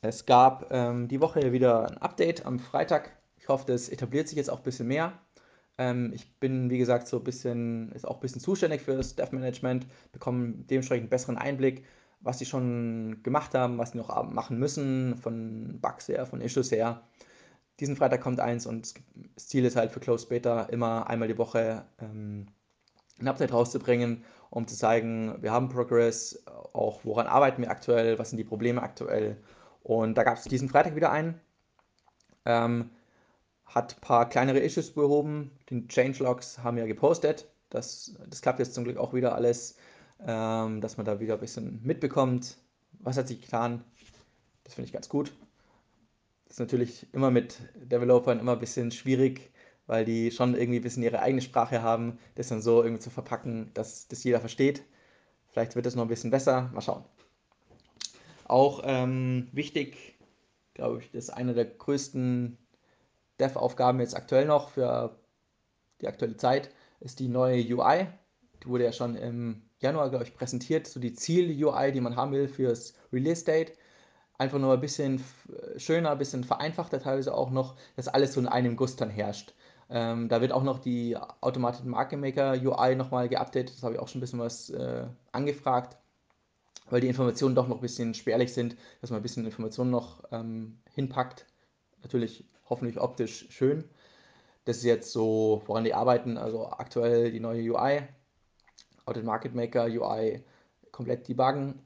Es 0.00 0.26
gab 0.26 0.68
ähm, 0.70 1.08
die 1.08 1.20
Woche 1.20 1.50
wieder 1.50 1.90
ein 1.90 1.98
Update 1.98 2.46
am 2.46 2.60
Freitag. 2.60 3.16
Ich 3.34 3.48
hoffe, 3.48 3.64
das 3.66 3.88
etabliert 3.88 4.28
sich 4.28 4.36
jetzt 4.36 4.48
auch 4.48 4.58
ein 4.58 4.62
bisschen 4.62 4.86
mehr. 4.86 5.18
Ähm, 5.78 6.12
ich 6.14 6.38
bin, 6.38 6.70
wie 6.70 6.78
gesagt, 6.78 7.08
so 7.08 7.18
ein 7.18 7.24
bisschen, 7.24 7.90
ist 7.92 8.06
auch 8.06 8.14
ein 8.14 8.20
bisschen 8.20 8.40
zuständig 8.40 8.82
für 8.82 8.96
das 8.96 9.16
Dev 9.16 9.34
Management, 9.34 9.88
bekomme 10.12 10.52
dementsprechend 10.70 11.02
einen 11.02 11.10
besseren 11.10 11.36
Einblick, 11.36 11.84
was 12.20 12.38
sie 12.38 12.46
schon 12.46 13.20
gemacht 13.24 13.52
haben, 13.54 13.78
was 13.78 13.90
sie 13.90 13.98
noch 13.98 14.30
machen 14.30 14.60
müssen, 14.60 15.16
von 15.16 15.80
Bugs 15.80 16.06
her, 16.06 16.26
von 16.26 16.40
Issues 16.40 16.70
her. 16.70 17.02
Diesen 17.80 17.96
Freitag 17.96 18.20
kommt 18.20 18.38
eins 18.38 18.66
und 18.66 18.94
das 19.34 19.48
Ziel 19.48 19.64
ist 19.64 19.74
halt 19.74 19.90
für 19.90 19.98
Close 19.98 20.28
Beta 20.28 20.62
immer 20.62 21.08
einmal 21.08 21.26
die 21.26 21.38
Woche 21.38 21.84
ähm, 21.98 22.46
ein 23.20 23.28
Update 23.28 23.52
rauszubringen, 23.52 24.24
um 24.50 24.66
zu 24.66 24.76
zeigen, 24.76 25.40
wir 25.40 25.52
haben 25.52 25.68
Progress, 25.68 26.44
auch 26.46 27.00
woran 27.04 27.26
arbeiten 27.26 27.62
wir 27.62 27.70
aktuell, 27.70 28.18
was 28.18 28.30
sind 28.30 28.38
die 28.38 28.44
Probleme 28.44 28.82
aktuell 28.82 29.38
und 29.82 30.14
da 30.14 30.22
gab 30.22 30.36
es 30.36 30.44
diesen 30.44 30.68
Freitag 30.68 30.94
wieder 30.94 31.10
einen. 31.10 31.40
Ähm, 32.44 32.90
hat 33.64 33.96
ein 33.96 34.00
paar 34.00 34.28
kleinere 34.28 34.60
Issues 34.60 34.92
behoben. 34.92 35.50
Den 35.70 35.88
Changelogs 35.88 36.58
haben 36.58 36.76
wir 36.76 36.86
gepostet. 36.86 37.48
Das, 37.70 38.14
das 38.28 38.42
klappt 38.42 38.58
jetzt 38.58 38.74
zum 38.74 38.84
Glück 38.84 38.98
auch 38.98 39.14
wieder 39.14 39.34
alles, 39.34 39.76
ähm, 40.26 40.80
dass 40.80 40.96
man 40.96 41.06
da 41.06 41.20
wieder 41.20 41.34
ein 41.34 41.40
bisschen 41.40 41.80
mitbekommt, 41.82 42.58
was 43.00 43.16
hat 43.16 43.28
sich 43.28 43.40
getan. 43.40 43.82
Das 44.64 44.74
finde 44.74 44.86
ich 44.86 44.92
ganz 44.92 45.08
gut. 45.08 45.32
Das 46.44 46.56
ist 46.56 46.60
natürlich 46.60 47.06
immer 47.14 47.30
mit 47.30 47.60
Developern 47.74 48.38
immer 48.38 48.52
ein 48.52 48.58
bisschen 48.58 48.90
schwierig, 48.90 49.51
weil 49.86 50.04
die 50.04 50.30
schon 50.30 50.54
irgendwie 50.54 50.80
ein 50.80 50.82
bisschen 50.82 51.02
ihre 51.02 51.20
eigene 51.20 51.42
Sprache 51.42 51.82
haben, 51.82 52.18
das 52.34 52.48
dann 52.48 52.62
so 52.62 52.82
irgendwie 52.82 53.02
zu 53.02 53.10
verpacken, 53.10 53.70
dass 53.74 54.08
das 54.08 54.24
jeder 54.24 54.40
versteht. 54.40 54.82
Vielleicht 55.50 55.76
wird 55.76 55.86
es 55.86 55.94
noch 55.94 56.04
ein 56.04 56.08
bisschen 56.08 56.30
besser. 56.30 56.70
Mal 56.72 56.80
schauen. 56.80 57.04
Auch 58.44 58.82
ähm, 58.84 59.48
wichtig, 59.52 60.18
glaube 60.74 61.00
ich, 61.00 61.10
das 61.10 61.24
ist 61.24 61.30
eine 61.30 61.54
der 61.54 61.66
größten 61.66 62.58
Dev-Aufgaben 63.40 64.00
jetzt 64.00 64.16
aktuell 64.16 64.46
noch 64.46 64.70
für 64.70 65.18
die 66.00 66.08
aktuelle 66.08 66.36
Zeit, 66.36 66.70
ist 67.00 67.20
die 67.20 67.28
neue 67.28 67.62
UI. 67.74 68.06
Die 68.62 68.68
wurde 68.68 68.84
ja 68.84 68.92
schon 68.92 69.16
im 69.16 69.62
Januar, 69.80 70.10
glaube 70.10 70.24
ich, 70.24 70.34
präsentiert. 70.34 70.86
So 70.86 71.00
die 71.00 71.14
Ziel-UI, 71.14 71.92
die 71.92 72.00
man 72.00 72.16
haben 72.16 72.32
will 72.32 72.48
fürs 72.48 72.94
Release-Date. 73.12 73.72
einfach 74.38 74.58
nur 74.58 74.74
ein 74.74 74.80
bisschen 74.80 75.22
schöner, 75.76 76.12
ein 76.12 76.18
bisschen 76.18 76.44
vereinfachter 76.44 77.00
teilweise 77.00 77.34
auch 77.34 77.50
noch, 77.50 77.76
dass 77.96 78.08
alles 78.08 78.34
so 78.34 78.40
in 78.40 78.48
einem 78.48 78.76
Guss 78.76 78.96
dann 78.96 79.10
herrscht. 79.10 79.54
Ähm, 79.90 80.28
da 80.28 80.40
wird 80.40 80.52
auch 80.52 80.62
noch 80.62 80.78
die 80.78 81.16
Automated 81.40 81.84
Market 81.84 82.18
Maker 82.18 82.52
UI 82.52 82.94
nochmal 82.94 83.28
geupdatet, 83.28 83.74
das 83.74 83.82
habe 83.82 83.94
ich 83.94 84.00
auch 84.00 84.08
schon 84.08 84.18
ein 84.18 84.22
bisschen 84.22 84.38
was 84.38 84.70
äh, 84.70 85.06
angefragt, 85.32 85.96
weil 86.90 87.00
die 87.00 87.08
Informationen 87.08 87.54
doch 87.54 87.68
noch 87.68 87.76
ein 87.76 87.82
bisschen 87.82 88.14
spärlich 88.14 88.52
sind, 88.52 88.76
dass 89.00 89.10
man 89.10 89.20
ein 89.20 89.22
bisschen 89.22 89.44
Informationen 89.44 89.90
noch 89.90 90.24
ähm, 90.32 90.78
hinpackt. 90.94 91.46
Natürlich 92.02 92.44
hoffentlich 92.68 93.00
optisch 93.00 93.46
schön. 93.50 93.84
Das 94.64 94.78
ist 94.78 94.84
jetzt 94.84 95.12
so, 95.12 95.62
woran 95.66 95.84
die 95.84 95.94
arbeiten, 95.94 96.38
also 96.38 96.68
aktuell 96.68 97.32
die 97.32 97.40
neue 97.40 97.62
UI, 97.72 98.02
Automated 99.04 99.24
Market 99.24 99.54
Maker 99.54 99.84
UI 99.86 100.44
komplett 100.92 101.28
debuggen 101.28 101.82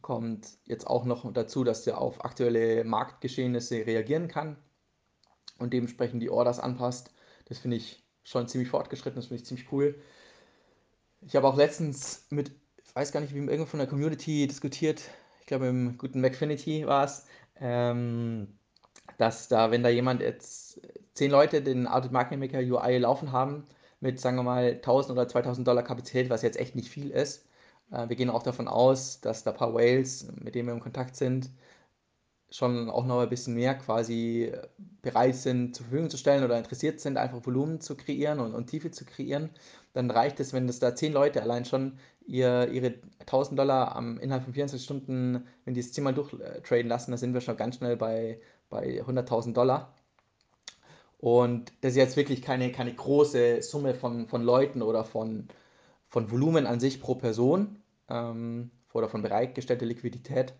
kommt 0.00 0.58
jetzt 0.66 0.86
auch 0.86 1.04
noch 1.04 1.30
dazu, 1.32 1.64
dass 1.64 1.84
der 1.84 1.98
auf 1.98 2.24
aktuelle 2.24 2.84
Marktgeschehnisse 2.84 3.86
reagieren 3.86 4.28
kann 4.28 4.56
und 5.58 5.72
dementsprechend 5.72 6.22
die 6.22 6.30
Orders 6.30 6.60
anpasst. 6.60 7.10
Das 7.46 7.58
finde 7.58 7.76
ich 7.76 8.02
schon 8.22 8.48
ziemlich 8.48 8.70
fortgeschritten, 8.70 9.16
das 9.16 9.26
finde 9.26 9.42
ich 9.42 9.46
ziemlich 9.46 9.70
cool. 9.72 10.00
Ich 11.20 11.36
habe 11.36 11.46
auch 11.46 11.56
letztens 11.56 12.26
mit, 12.30 12.50
ich 12.84 12.94
weiß 12.94 13.12
gar 13.12 13.20
nicht, 13.20 13.34
wie 13.34 13.38
irgendwo 13.38 13.66
von 13.66 13.78
der 13.78 13.88
Community 13.88 14.46
diskutiert, 14.46 15.02
ich 15.40 15.46
glaube 15.46 15.66
im 15.66 15.98
guten 15.98 16.20
Macfinity 16.20 16.86
war 16.86 17.04
es, 17.04 17.26
ähm, 17.60 18.48
dass 19.18 19.48
da, 19.48 19.70
wenn 19.70 19.82
da 19.82 19.90
jemand 19.90 20.22
jetzt 20.22 20.80
zehn 21.12 21.30
Leute 21.30 21.62
den 21.62 21.86
Auto 21.86 22.08
Market 22.10 22.38
Maker 22.38 22.58
UI 22.58 22.98
laufen 22.98 23.32
haben, 23.32 23.66
mit 24.00 24.20
sagen 24.20 24.36
wir 24.36 24.42
mal 24.42 24.72
1000 24.74 25.12
oder 25.12 25.28
2000 25.28 25.66
Dollar 25.66 25.82
Kapazität, 25.82 26.30
was 26.30 26.42
jetzt 26.42 26.58
echt 26.58 26.74
nicht 26.74 26.88
viel 26.88 27.10
ist, 27.10 27.46
äh, 27.90 28.08
wir 28.08 28.16
gehen 28.16 28.30
auch 28.30 28.42
davon 28.42 28.68
aus, 28.68 29.20
dass 29.20 29.44
da 29.44 29.50
ein 29.52 29.56
paar 29.56 29.74
Whales, 29.74 30.26
mit 30.40 30.54
denen 30.54 30.68
wir 30.68 30.74
in 30.74 30.80
Kontakt 30.80 31.16
sind, 31.16 31.50
schon 32.54 32.88
auch 32.88 33.04
noch 33.04 33.20
ein 33.20 33.28
bisschen 33.28 33.54
mehr 33.54 33.74
quasi 33.74 34.52
bereit 35.02 35.34
sind 35.34 35.74
zur 35.74 35.86
Verfügung 35.86 36.08
zu 36.08 36.16
stellen 36.16 36.44
oder 36.44 36.56
interessiert 36.56 37.00
sind, 37.00 37.16
einfach 37.16 37.44
Volumen 37.44 37.80
zu 37.80 37.96
kreieren 37.96 38.38
und, 38.38 38.54
und 38.54 38.68
Tiefe 38.68 38.92
zu 38.92 39.04
kreieren, 39.04 39.50
dann 39.92 40.08
reicht 40.08 40.38
es, 40.38 40.52
wenn 40.52 40.68
das 40.68 40.78
da 40.78 40.94
zehn 40.94 41.12
Leute 41.12 41.42
allein 41.42 41.64
schon 41.64 41.98
ihr, 42.24 42.68
ihre 42.70 42.94
1000 43.20 43.58
Dollar 43.58 43.96
am, 43.96 44.20
innerhalb 44.20 44.44
von 44.44 44.54
24 44.54 44.84
Stunden, 44.84 45.48
wenn 45.64 45.74
die 45.74 45.80
das 45.80 45.92
zehnmal 45.92 46.14
durchtraden 46.14 46.86
lassen, 46.86 47.10
dann 47.10 47.18
sind 47.18 47.34
wir 47.34 47.40
schon 47.40 47.56
ganz 47.56 47.76
schnell 47.76 47.96
bei, 47.96 48.40
bei 48.70 49.02
100.000 49.02 49.52
Dollar. 49.52 49.92
Und 51.18 51.72
das 51.80 51.92
ist 51.92 51.96
jetzt 51.96 52.16
wirklich 52.16 52.40
keine, 52.40 52.70
keine 52.70 52.94
große 52.94 53.62
Summe 53.62 53.94
von, 53.94 54.28
von 54.28 54.42
Leuten 54.42 54.80
oder 54.80 55.02
von, 55.02 55.48
von 56.08 56.30
Volumen 56.30 56.66
an 56.66 56.78
sich 56.78 57.00
pro 57.00 57.16
Person 57.16 57.82
ähm, 58.08 58.70
oder 58.92 59.08
von 59.08 59.22
bereitgestellter 59.22 59.86
Liquidität. 59.86 60.54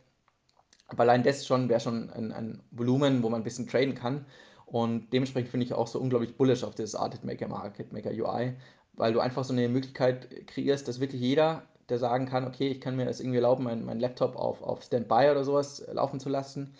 Aber 0.89 1.03
allein 1.03 1.23
das 1.23 1.47
schon 1.47 1.69
wäre 1.69 1.81
schon 1.81 2.11
ein, 2.11 2.33
ein, 2.33 2.63
Volumen, 2.71 3.23
wo 3.23 3.31
man 3.31 3.41
ein 3.41 3.45
bisschen 3.45 3.69
traden 3.69 3.95
kann. 3.95 4.27
Und 4.67 5.13
dementsprechend 5.13 5.51
finde 5.51 5.67
ich 5.67 5.73
auch 5.73 5.87
so 5.87 6.01
unglaublich 6.01 6.37
bullish 6.37 6.65
auf 6.65 6.75
das 6.75 6.95
Artist 6.95 7.25
Maker 7.25 7.49
Market 7.49 7.93
Maker 7.93 8.11
UI, 8.11 8.55
weil 8.95 9.13
du 9.13 9.21
einfach 9.21 9.45
so 9.45 9.53
eine 9.53 9.69
Möglichkeit 9.69 10.47
kreierst, 10.47 10.89
dass 10.89 11.01
wirklich 11.01 11.21
jeder, 11.21 11.63
der 11.89 11.99
sagen 11.99 12.27
kann, 12.27 12.47
okay, 12.47 12.69
ich 12.69 12.81
kann 12.81 12.97
mir 12.97 13.05
das 13.05 13.21
irgendwie 13.21 13.37
erlauben, 13.37 13.65
meinen 13.65 13.85
mein 13.85 14.01
Laptop 14.01 14.37
auf, 14.37 14.63
auf 14.63 14.83
Standby 14.83 15.31
oder 15.31 15.45
sowas 15.45 15.85
laufen 15.93 16.21
zu 16.21 16.29
lassen 16.29 16.75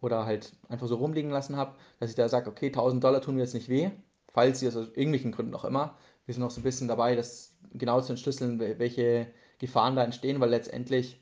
oder 0.00 0.26
halt 0.26 0.52
einfach 0.68 0.86
so 0.86 0.96
rumliegen 0.96 1.30
lassen 1.30 1.56
habe, 1.56 1.74
dass 1.98 2.10
ich 2.10 2.16
da 2.16 2.28
sage, 2.28 2.50
okay, 2.50 2.66
1000 2.66 3.02
Dollar 3.02 3.20
tun 3.20 3.34
mir 3.34 3.42
jetzt 3.42 3.54
nicht 3.54 3.68
weh, 3.68 3.90
falls 4.32 4.60
sie 4.60 4.68
aus 4.68 4.74
irgendwelchen 4.74 5.32
Gründen 5.32 5.54
auch 5.54 5.64
immer. 5.64 5.96
Wir 6.26 6.34
sind 6.34 6.42
noch 6.42 6.50
so 6.50 6.60
ein 6.60 6.64
bisschen 6.64 6.88
dabei, 6.88 7.16
das 7.16 7.54
genau 7.72 8.00
zu 8.00 8.12
entschlüsseln, 8.12 8.58
welche 8.58 9.26
Gefahren 9.58 9.96
da 9.96 10.04
entstehen, 10.04 10.40
weil 10.40 10.50
letztendlich, 10.50 11.20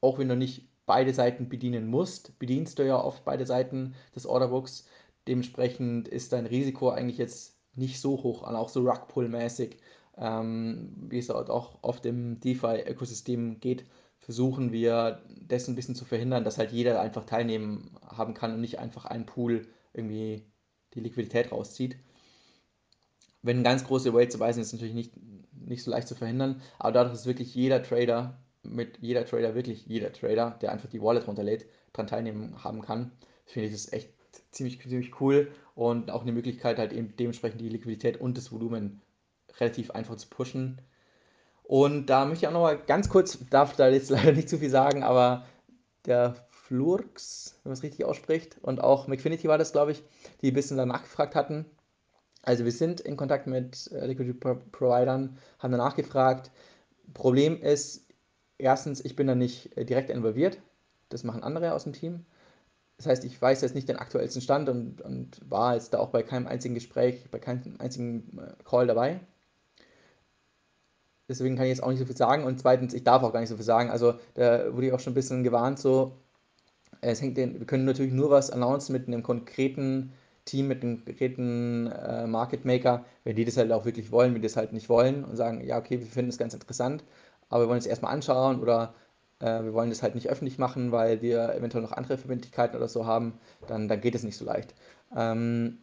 auch 0.00 0.18
wenn 0.18 0.28
du 0.28 0.36
nicht 0.36 0.68
beide 0.86 1.12
Seiten 1.12 1.48
bedienen 1.48 1.86
musst, 1.88 2.38
bedienst 2.38 2.78
du 2.78 2.86
ja 2.86 3.02
oft 3.02 3.24
beide 3.24 3.46
Seiten 3.46 3.94
des 4.14 4.26
Orderbooks. 4.26 4.86
Dementsprechend 5.26 6.08
ist 6.08 6.32
dein 6.32 6.46
Risiko 6.46 6.90
eigentlich 6.90 7.18
jetzt 7.18 7.56
nicht 7.74 8.00
so 8.00 8.22
hoch, 8.22 8.42
auch 8.42 8.68
so 8.68 8.80
Rugpull-mäßig, 8.88 9.76
ähm, 10.16 10.94
wie 11.08 11.18
es 11.18 11.30
auch 11.30 11.78
oft 11.82 12.06
im 12.06 12.40
DeFi-Ökosystem 12.40 13.60
geht, 13.60 13.84
versuchen 14.18 14.72
wir 14.72 15.22
das 15.40 15.68
ein 15.68 15.74
bisschen 15.74 15.94
zu 15.94 16.04
verhindern, 16.04 16.44
dass 16.44 16.58
halt 16.58 16.72
jeder 16.72 17.00
einfach 17.00 17.24
teilnehmen 17.24 17.90
haben 18.02 18.34
kann 18.34 18.54
und 18.54 18.60
nicht 18.60 18.78
einfach 18.78 19.04
ein 19.04 19.26
Pool 19.26 19.68
irgendwie 19.92 20.44
die 20.94 21.00
Liquidität 21.00 21.52
rauszieht. 21.52 21.96
Wenn 23.42 23.62
ganz 23.62 23.84
große 23.84 24.12
Weights 24.14 24.32
dabei 24.32 24.52
sind, 24.52 24.62
ist 24.62 24.68
es 24.68 24.72
natürlich 24.72 24.94
nicht, 24.94 25.12
nicht 25.52 25.84
so 25.84 25.90
leicht 25.90 26.08
zu 26.08 26.14
verhindern, 26.14 26.60
aber 26.78 26.92
dadurch, 26.92 27.14
dass 27.14 27.26
wirklich 27.26 27.54
jeder 27.54 27.82
Trader, 27.82 28.38
mit 28.74 28.98
jeder 29.00 29.24
Trader, 29.24 29.54
wirklich 29.54 29.86
jeder 29.86 30.12
Trader, 30.12 30.58
der 30.60 30.72
einfach 30.72 30.88
die 30.88 31.00
Wallet 31.00 31.26
runterlädt, 31.26 31.66
daran 31.92 32.06
teilnehmen 32.06 32.64
haben 32.64 32.82
kann, 32.82 33.12
finde 33.44 33.68
ich 33.68 33.72
das 33.72 33.92
echt 33.92 34.10
ziemlich, 34.50 34.80
ziemlich 34.80 35.20
cool 35.20 35.52
und 35.74 36.10
auch 36.10 36.22
eine 36.22 36.32
Möglichkeit, 36.32 36.78
halt 36.78 36.92
eben 36.92 37.14
dementsprechend 37.16 37.60
die 37.60 37.68
Liquidität 37.68 38.20
und 38.20 38.36
das 38.36 38.52
Volumen 38.52 39.02
relativ 39.60 39.90
einfach 39.90 40.16
zu 40.16 40.28
pushen. 40.28 40.80
Und 41.62 42.06
da 42.06 42.24
möchte 42.24 42.44
ich 42.44 42.48
auch 42.48 42.52
noch 42.52 42.62
mal 42.62 42.78
ganz 42.78 43.08
kurz, 43.08 43.38
darf 43.50 43.76
da 43.76 43.88
jetzt 43.88 44.10
leider 44.10 44.32
nicht 44.32 44.48
zu 44.48 44.58
viel 44.58 44.70
sagen, 44.70 45.02
aber 45.02 45.46
der 46.06 46.46
Flurks, 46.50 47.58
wenn 47.62 47.70
man 47.70 47.76
es 47.76 47.82
richtig 47.82 48.04
ausspricht, 48.04 48.58
und 48.62 48.80
auch 48.80 49.08
McFinity 49.08 49.48
war 49.48 49.58
das, 49.58 49.72
glaube 49.72 49.92
ich, 49.92 50.02
die 50.42 50.50
ein 50.50 50.54
bisschen 50.54 50.76
danach 50.76 51.02
gefragt 51.02 51.34
hatten, 51.34 51.66
also 52.46 52.64
wir 52.64 52.72
sind 52.72 53.00
in 53.00 53.16
Kontakt 53.16 53.48
mit 53.48 53.90
äh, 53.92 54.06
Liquidity 54.06 54.38
Providern, 54.70 55.36
haben 55.58 55.72
danach 55.72 55.96
gefragt. 55.96 56.52
Problem 57.12 57.60
ist, 57.60 58.05
erstens, 58.58 59.04
ich 59.04 59.16
bin 59.16 59.26
da 59.26 59.34
nicht 59.34 59.76
äh, 59.76 59.84
direkt 59.84 60.10
involviert. 60.10 60.58
Das 61.08 61.24
machen 61.24 61.42
andere 61.42 61.72
aus 61.72 61.84
dem 61.84 61.92
Team. 61.92 62.24
Das 62.96 63.06
heißt, 63.06 63.24
ich 63.24 63.40
weiß 63.40 63.60
jetzt 63.60 63.74
nicht 63.74 63.88
den 63.88 63.96
aktuellsten 63.96 64.40
Stand 64.40 64.68
und, 64.68 65.02
und 65.02 65.40
war 65.48 65.74
jetzt 65.74 65.92
da 65.92 65.98
auch 65.98 66.08
bei 66.08 66.22
keinem 66.22 66.46
einzigen 66.46 66.74
Gespräch, 66.74 67.28
bei 67.30 67.38
keinem 67.38 67.76
einzigen 67.78 68.38
äh, 68.38 68.62
Call 68.64 68.86
dabei. 68.86 69.20
Deswegen 71.28 71.56
kann 71.56 71.66
ich 71.66 71.70
jetzt 71.70 71.82
auch 71.82 71.90
nicht 71.90 71.98
so 71.98 72.06
viel 72.06 72.16
sagen. 72.16 72.44
Und 72.44 72.60
zweitens, 72.60 72.94
ich 72.94 73.04
darf 73.04 73.22
auch 73.22 73.32
gar 73.32 73.40
nicht 73.40 73.48
so 73.48 73.56
viel 73.56 73.64
sagen. 73.64 73.90
Also 73.90 74.14
da 74.34 74.72
wurde 74.74 74.86
ich 74.86 74.92
auch 74.92 75.00
schon 75.00 75.12
ein 75.12 75.14
bisschen 75.14 75.42
gewarnt, 75.42 75.78
so, 75.78 76.12
es 77.00 77.20
hängt 77.20 77.36
den, 77.36 77.58
wir 77.58 77.66
können 77.66 77.84
natürlich 77.84 78.12
nur 78.12 78.30
was 78.30 78.50
announcen 78.50 78.92
mit 78.92 79.06
einem 79.06 79.22
konkreten 79.22 80.12
Team, 80.44 80.68
mit 80.68 80.82
einem 80.82 81.04
konkreten 81.04 81.88
äh, 81.88 82.26
Market 82.26 82.64
Maker, 82.64 83.04
wenn 83.24 83.36
die 83.36 83.44
das 83.44 83.56
halt 83.56 83.72
auch 83.72 83.84
wirklich 83.84 84.12
wollen, 84.12 84.34
wenn 84.34 84.42
die 84.42 84.48
das 84.48 84.56
halt 84.56 84.72
nicht 84.72 84.88
wollen 84.88 85.24
und 85.24 85.36
sagen, 85.36 85.62
ja, 85.64 85.78
okay, 85.78 85.98
wir 85.98 86.06
finden 86.06 86.30
das 86.30 86.38
ganz 86.38 86.54
interessant, 86.54 87.04
aber 87.48 87.64
wir 87.64 87.68
wollen 87.68 87.78
es 87.78 87.86
erstmal 87.86 88.12
anschauen 88.12 88.60
oder 88.60 88.94
äh, 89.40 89.62
wir 89.62 89.74
wollen 89.74 89.90
das 89.90 90.02
halt 90.02 90.14
nicht 90.14 90.28
öffentlich 90.28 90.58
machen, 90.58 90.92
weil 90.92 91.22
wir 91.22 91.54
eventuell 91.54 91.82
noch 91.82 91.92
andere 91.92 92.18
Verbindlichkeiten 92.18 92.76
oder 92.76 92.88
so 92.88 93.06
haben, 93.06 93.38
dann, 93.66 93.88
dann 93.88 94.00
geht 94.00 94.14
es 94.14 94.22
nicht 94.22 94.36
so 94.36 94.44
leicht. 94.44 94.74
Ähm, 95.14 95.78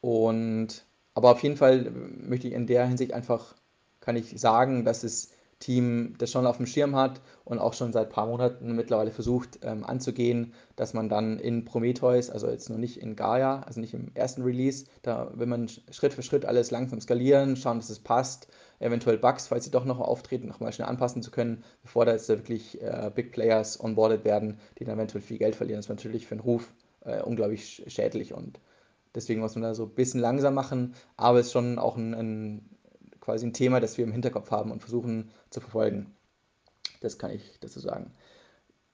und 0.00 0.84
aber 1.14 1.30
auf 1.30 1.42
jeden 1.42 1.56
Fall 1.56 1.90
möchte 1.90 2.48
ich 2.48 2.54
in 2.54 2.66
der 2.66 2.86
Hinsicht 2.86 3.12
einfach, 3.12 3.54
kann 4.00 4.16
ich 4.16 4.40
sagen, 4.40 4.84
dass 4.84 5.04
es 5.04 5.30
Team 5.62 6.16
das 6.18 6.32
schon 6.32 6.46
auf 6.46 6.56
dem 6.56 6.66
Schirm 6.66 6.96
hat 6.96 7.20
und 7.44 7.60
auch 7.60 7.72
schon 7.72 7.92
seit 7.92 8.08
ein 8.08 8.12
paar 8.12 8.26
Monaten 8.26 8.74
mittlerweile 8.74 9.12
versucht 9.12 9.60
ähm, 9.62 9.84
anzugehen, 9.84 10.54
dass 10.74 10.92
man 10.92 11.08
dann 11.08 11.38
in 11.38 11.64
Prometheus, 11.64 12.30
also 12.30 12.48
jetzt 12.48 12.68
noch 12.68 12.78
nicht 12.78 12.96
in 12.96 13.14
Gaia, 13.14 13.60
also 13.60 13.80
nicht 13.80 13.94
im 13.94 14.10
ersten 14.14 14.42
Release, 14.42 14.86
da 15.02 15.30
will 15.34 15.46
man 15.46 15.68
Schritt 15.68 16.14
für 16.14 16.22
Schritt 16.22 16.44
alles 16.44 16.72
langsam 16.72 17.00
skalieren, 17.00 17.54
schauen, 17.54 17.78
dass 17.78 17.90
es 17.90 18.00
passt, 18.00 18.48
eventuell 18.82 19.18
Bugs, 19.18 19.48
falls 19.48 19.64
sie 19.64 19.70
doch 19.70 19.84
noch 19.84 20.00
auftreten, 20.00 20.48
nochmal 20.48 20.72
schnell 20.72 20.88
anpassen 20.88 21.22
zu 21.22 21.30
können, 21.30 21.64
bevor 21.82 22.04
da 22.04 22.12
jetzt 22.12 22.28
wirklich 22.28 22.80
äh, 22.82 23.10
Big 23.14 23.32
Players 23.32 23.82
onboarded 23.82 24.24
werden, 24.24 24.58
die 24.78 24.84
dann 24.84 24.96
eventuell 24.96 25.22
viel 25.22 25.38
Geld 25.38 25.56
verlieren. 25.56 25.78
Das 25.78 25.86
ist 25.86 25.90
natürlich 25.90 26.26
für 26.26 26.36
den 26.36 26.40
Ruf 26.40 26.72
äh, 27.04 27.22
unglaublich 27.22 27.84
schädlich 27.86 28.34
und 28.34 28.60
deswegen 29.14 29.40
muss 29.40 29.54
man 29.54 29.62
da 29.62 29.74
so 29.74 29.84
ein 29.84 29.94
bisschen 29.94 30.20
langsam 30.20 30.54
machen, 30.54 30.94
aber 31.16 31.40
es 31.40 31.46
ist 31.46 31.52
schon 31.52 31.78
auch 31.78 31.96
ein, 31.96 32.14
ein 32.14 32.70
quasi 33.20 33.46
ein 33.46 33.52
Thema, 33.52 33.80
das 33.80 33.96
wir 33.98 34.04
im 34.04 34.12
Hinterkopf 34.12 34.50
haben 34.50 34.70
und 34.70 34.80
versuchen 34.80 35.30
zu 35.50 35.60
verfolgen. 35.60 36.14
Das 37.00 37.18
kann 37.18 37.30
ich 37.30 37.58
dazu 37.60 37.80
sagen. 37.80 38.12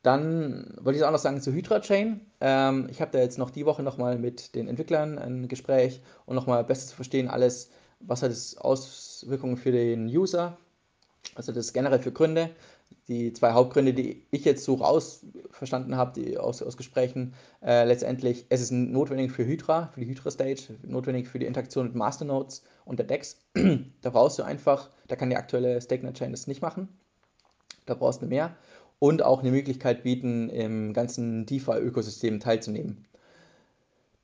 Dann 0.02 0.74
wollte 0.80 0.98
ich 0.98 1.04
auch 1.04 1.10
noch 1.10 1.18
sagen 1.18 1.40
zu 1.40 1.52
Hydra 1.52 1.80
Chain. 1.80 2.20
Ähm, 2.40 2.88
ich 2.90 3.00
habe 3.00 3.10
da 3.10 3.18
jetzt 3.18 3.38
noch 3.38 3.50
die 3.50 3.66
Woche 3.66 3.82
nochmal 3.82 4.18
mit 4.18 4.54
den 4.54 4.68
Entwicklern 4.68 5.18
ein 5.18 5.48
Gespräch 5.48 6.00
und 6.24 6.36
nochmal 6.36 6.62
besser 6.64 6.86
zu 6.86 6.94
verstehen, 6.94 7.28
alles, 7.28 7.70
was 8.00 8.22
hat 8.22 8.30
es 8.30 8.56
Auswirkungen 8.56 9.56
für 9.56 9.72
den 9.72 10.06
User, 10.06 10.56
was 11.34 11.48
hat 11.48 11.56
es 11.56 11.72
generell 11.72 12.00
für 12.00 12.12
Gründe. 12.12 12.50
Die 13.06 13.32
zwei 13.32 13.52
Hauptgründe, 13.52 13.92
die 13.92 14.24
ich 14.30 14.44
jetzt 14.44 14.64
so 14.64 14.74
raus 14.74 15.24
verstanden 15.50 15.96
habe, 15.96 16.40
aus, 16.40 16.62
aus 16.62 16.76
Gesprächen, 16.76 17.34
äh, 17.62 17.84
letztendlich, 17.84 18.46
es 18.48 18.60
ist 18.60 18.70
notwendig 18.70 19.32
für 19.32 19.46
Hydra, 19.46 19.90
für 19.94 20.00
die 20.00 20.06
Hydra 20.06 20.30
Stage, 20.30 20.74
notwendig 20.82 21.28
für 21.28 21.38
die 21.38 21.46
Interaktion 21.46 21.86
mit 21.86 21.94
Masternodes 21.94 22.62
und 22.84 22.98
der 22.98 23.06
DEX. 23.06 23.38
da 24.02 24.10
brauchst 24.10 24.38
du 24.38 24.42
einfach, 24.42 24.90
da 25.06 25.16
kann 25.16 25.30
die 25.30 25.36
aktuelle 25.36 25.80
StakeNet-Chain 25.80 26.32
das 26.32 26.46
nicht 26.46 26.62
machen. 26.62 26.88
Da 27.86 27.94
brauchst 27.94 28.22
du 28.22 28.26
mehr. 28.26 28.56
Und 28.98 29.22
auch 29.22 29.40
eine 29.40 29.50
Möglichkeit 29.50 30.02
bieten, 30.02 30.50
im 30.50 30.92
ganzen 30.92 31.46
DeFi-Ökosystem 31.46 32.40
teilzunehmen. 32.40 33.06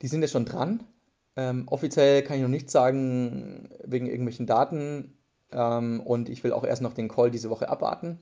Die 0.01 0.07
sind 0.07 0.21
ja 0.21 0.27
schon 0.27 0.45
dran. 0.45 0.83
Ähm, 1.37 1.67
offiziell 1.67 2.23
kann 2.23 2.37
ich 2.37 2.41
noch 2.43 2.49
nichts 2.49 2.71
sagen 2.71 3.69
wegen 3.83 4.07
irgendwelchen 4.07 4.47
Daten. 4.47 5.17
Ähm, 5.51 6.01
und 6.01 6.29
ich 6.29 6.43
will 6.43 6.53
auch 6.53 6.63
erst 6.65 6.81
noch 6.81 6.93
den 6.93 7.07
Call 7.09 7.31
diese 7.31 7.49
Woche 7.49 7.69
abwarten. 7.69 8.19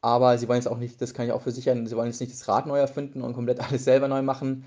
aber 0.00 0.36
sie 0.38 0.48
wollen 0.48 0.58
jetzt 0.58 0.66
auch 0.68 0.78
nicht, 0.78 1.00
das 1.00 1.14
kann 1.14 1.26
ich 1.26 1.32
auch 1.32 1.42
versichern, 1.42 1.86
sie 1.86 1.96
wollen 1.96 2.08
jetzt 2.08 2.20
nicht 2.20 2.32
das 2.32 2.48
Rad 2.48 2.66
neu 2.66 2.78
erfinden 2.78 3.22
und 3.22 3.34
komplett 3.34 3.60
alles 3.66 3.84
selber 3.84 4.08
neu 4.08 4.22
machen. 4.22 4.64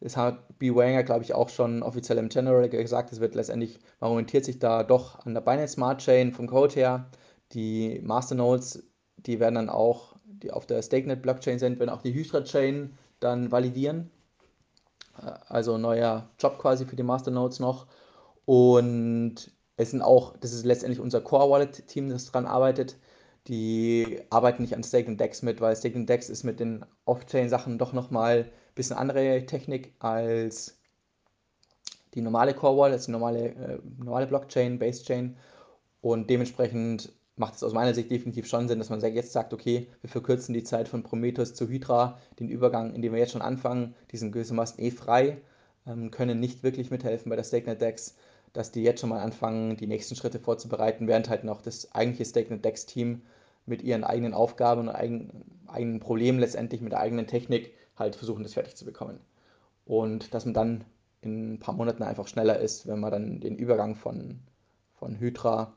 Das 0.00 0.16
hat 0.16 0.58
B. 0.58 0.74
Wanger, 0.74 1.02
glaube 1.04 1.24
ich, 1.24 1.34
auch 1.34 1.48
schon 1.48 1.82
offiziell 1.82 2.18
im 2.18 2.28
General 2.28 2.68
gesagt. 2.68 3.12
Es 3.12 3.20
wird 3.20 3.34
letztendlich, 3.34 3.78
man 4.00 4.10
orientiert 4.10 4.44
sich 4.44 4.58
da 4.58 4.82
doch 4.84 5.24
an 5.26 5.34
der 5.34 5.40
Binance 5.40 5.74
Smart 5.74 6.00
Chain 6.02 6.32
vom 6.32 6.46
Code 6.46 6.74
her. 6.74 7.10
Die 7.52 8.00
Masternodes, 8.02 8.84
die 9.16 9.40
werden 9.40 9.54
dann 9.54 9.70
auch, 9.70 10.16
die 10.24 10.52
auf 10.52 10.66
der 10.66 10.82
StakeNet 10.82 11.22
Blockchain 11.22 11.58
sind, 11.58 11.78
werden 11.78 11.90
auch 11.90 12.02
die 12.02 12.14
Hydra 12.14 12.42
Chain 12.44 12.96
dann 13.20 13.50
validieren. 13.50 14.10
Äh, 15.22 15.32
also 15.48 15.78
neuer 15.78 16.28
Job 16.38 16.58
quasi 16.58 16.86
für 16.86 16.96
die 16.96 17.02
Masternodes 17.02 17.60
noch. 17.60 17.86
Und 18.44 19.50
es 19.76 19.90
sind 19.90 20.02
auch, 20.02 20.36
das 20.38 20.52
ist 20.52 20.64
letztendlich 20.64 21.00
unser 21.00 21.20
Core 21.20 21.50
Wallet 21.50 21.86
Team, 21.88 22.08
das 22.08 22.26
daran 22.30 22.46
arbeitet. 22.46 22.96
Die 23.48 24.20
arbeiten 24.30 24.62
nicht 24.62 24.74
an 24.74 24.82
Stake 24.82 25.08
und 25.08 25.20
Dex 25.20 25.42
mit, 25.42 25.60
weil 25.60 25.76
Stake 25.76 25.96
und 25.96 26.08
Dex 26.08 26.28
ist 26.28 26.44
mit 26.44 26.58
den 26.60 26.84
Off-Chain-Sachen 27.04 27.78
doch 27.78 27.92
nochmal 27.92 28.44
ein 28.44 28.74
bisschen 28.74 28.96
andere 28.96 29.46
Technik 29.46 29.94
als 30.00 30.78
die 32.14 32.22
normale 32.22 32.54
Core 32.54 32.76
Wallet, 32.76 32.94
also 32.94 33.06
die 33.06 33.12
normale, 33.12 33.48
äh, 33.48 33.78
normale 33.98 34.26
Blockchain, 34.26 34.78
Base 34.78 35.04
Chain. 35.04 35.36
Und 36.00 36.30
dementsprechend 36.30 37.12
macht 37.36 37.54
es 37.54 37.62
aus 37.62 37.74
meiner 37.74 37.94
Sicht 37.94 38.10
definitiv 38.10 38.46
schon 38.46 38.66
Sinn, 38.66 38.78
dass 38.78 38.88
man 38.88 39.00
jetzt 39.00 39.32
sagt, 39.32 39.52
okay, 39.52 39.88
wir 40.00 40.10
verkürzen 40.10 40.54
die 40.54 40.64
Zeit 40.64 40.88
von 40.88 41.02
Prometheus 41.02 41.54
zu 41.54 41.68
Hydra, 41.68 42.18
den 42.40 42.48
Übergang, 42.48 42.94
in 42.94 43.02
dem 43.02 43.12
wir 43.12 43.20
jetzt 43.20 43.32
schon 43.32 43.42
anfangen, 43.42 43.94
die 44.10 44.16
sind 44.16 44.32
gewissermaßen 44.32 44.82
eh 44.82 44.90
frei, 44.90 45.38
ähm, 45.86 46.10
können 46.10 46.40
nicht 46.40 46.62
wirklich 46.62 46.90
mithelfen 46.90 47.28
bei 47.28 47.36
der 47.36 47.44
StakeNet 47.44 47.80
Dex, 47.80 48.16
dass 48.54 48.72
die 48.72 48.82
jetzt 48.82 49.00
schon 49.00 49.10
mal 49.10 49.20
anfangen, 49.20 49.76
die 49.76 49.86
nächsten 49.86 50.16
Schritte 50.16 50.38
vorzubereiten, 50.38 51.08
während 51.08 51.28
halt 51.28 51.44
noch 51.44 51.60
das 51.60 51.94
eigentliche 51.94 52.24
StakeNet 52.24 52.64
Dex 52.64 52.86
Team 52.86 53.22
mit 53.66 53.82
ihren 53.82 54.04
eigenen 54.04 54.32
Aufgaben 54.32 54.82
und 54.82 54.88
eigen, 54.88 55.44
eigenen 55.66 56.00
Problemen 56.00 56.38
letztendlich 56.38 56.80
mit 56.80 56.92
der 56.92 57.00
eigenen 57.00 57.26
Technik 57.26 57.74
halt 57.96 58.16
versuchen, 58.16 58.44
das 58.44 58.54
fertig 58.54 58.76
zu 58.76 58.86
bekommen. 58.86 59.20
Und 59.84 60.32
dass 60.32 60.46
man 60.46 60.54
dann 60.54 60.84
in 61.20 61.54
ein 61.54 61.58
paar 61.58 61.74
Monaten 61.74 62.02
einfach 62.02 62.28
schneller 62.28 62.58
ist, 62.58 62.86
wenn 62.86 63.00
man 63.00 63.10
dann 63.10 63.40
den 63.40 63.56
Übergang 63.56 63.94
von, 63.94 64.40
von 64.94 65.18
Hydra 65.18 65.74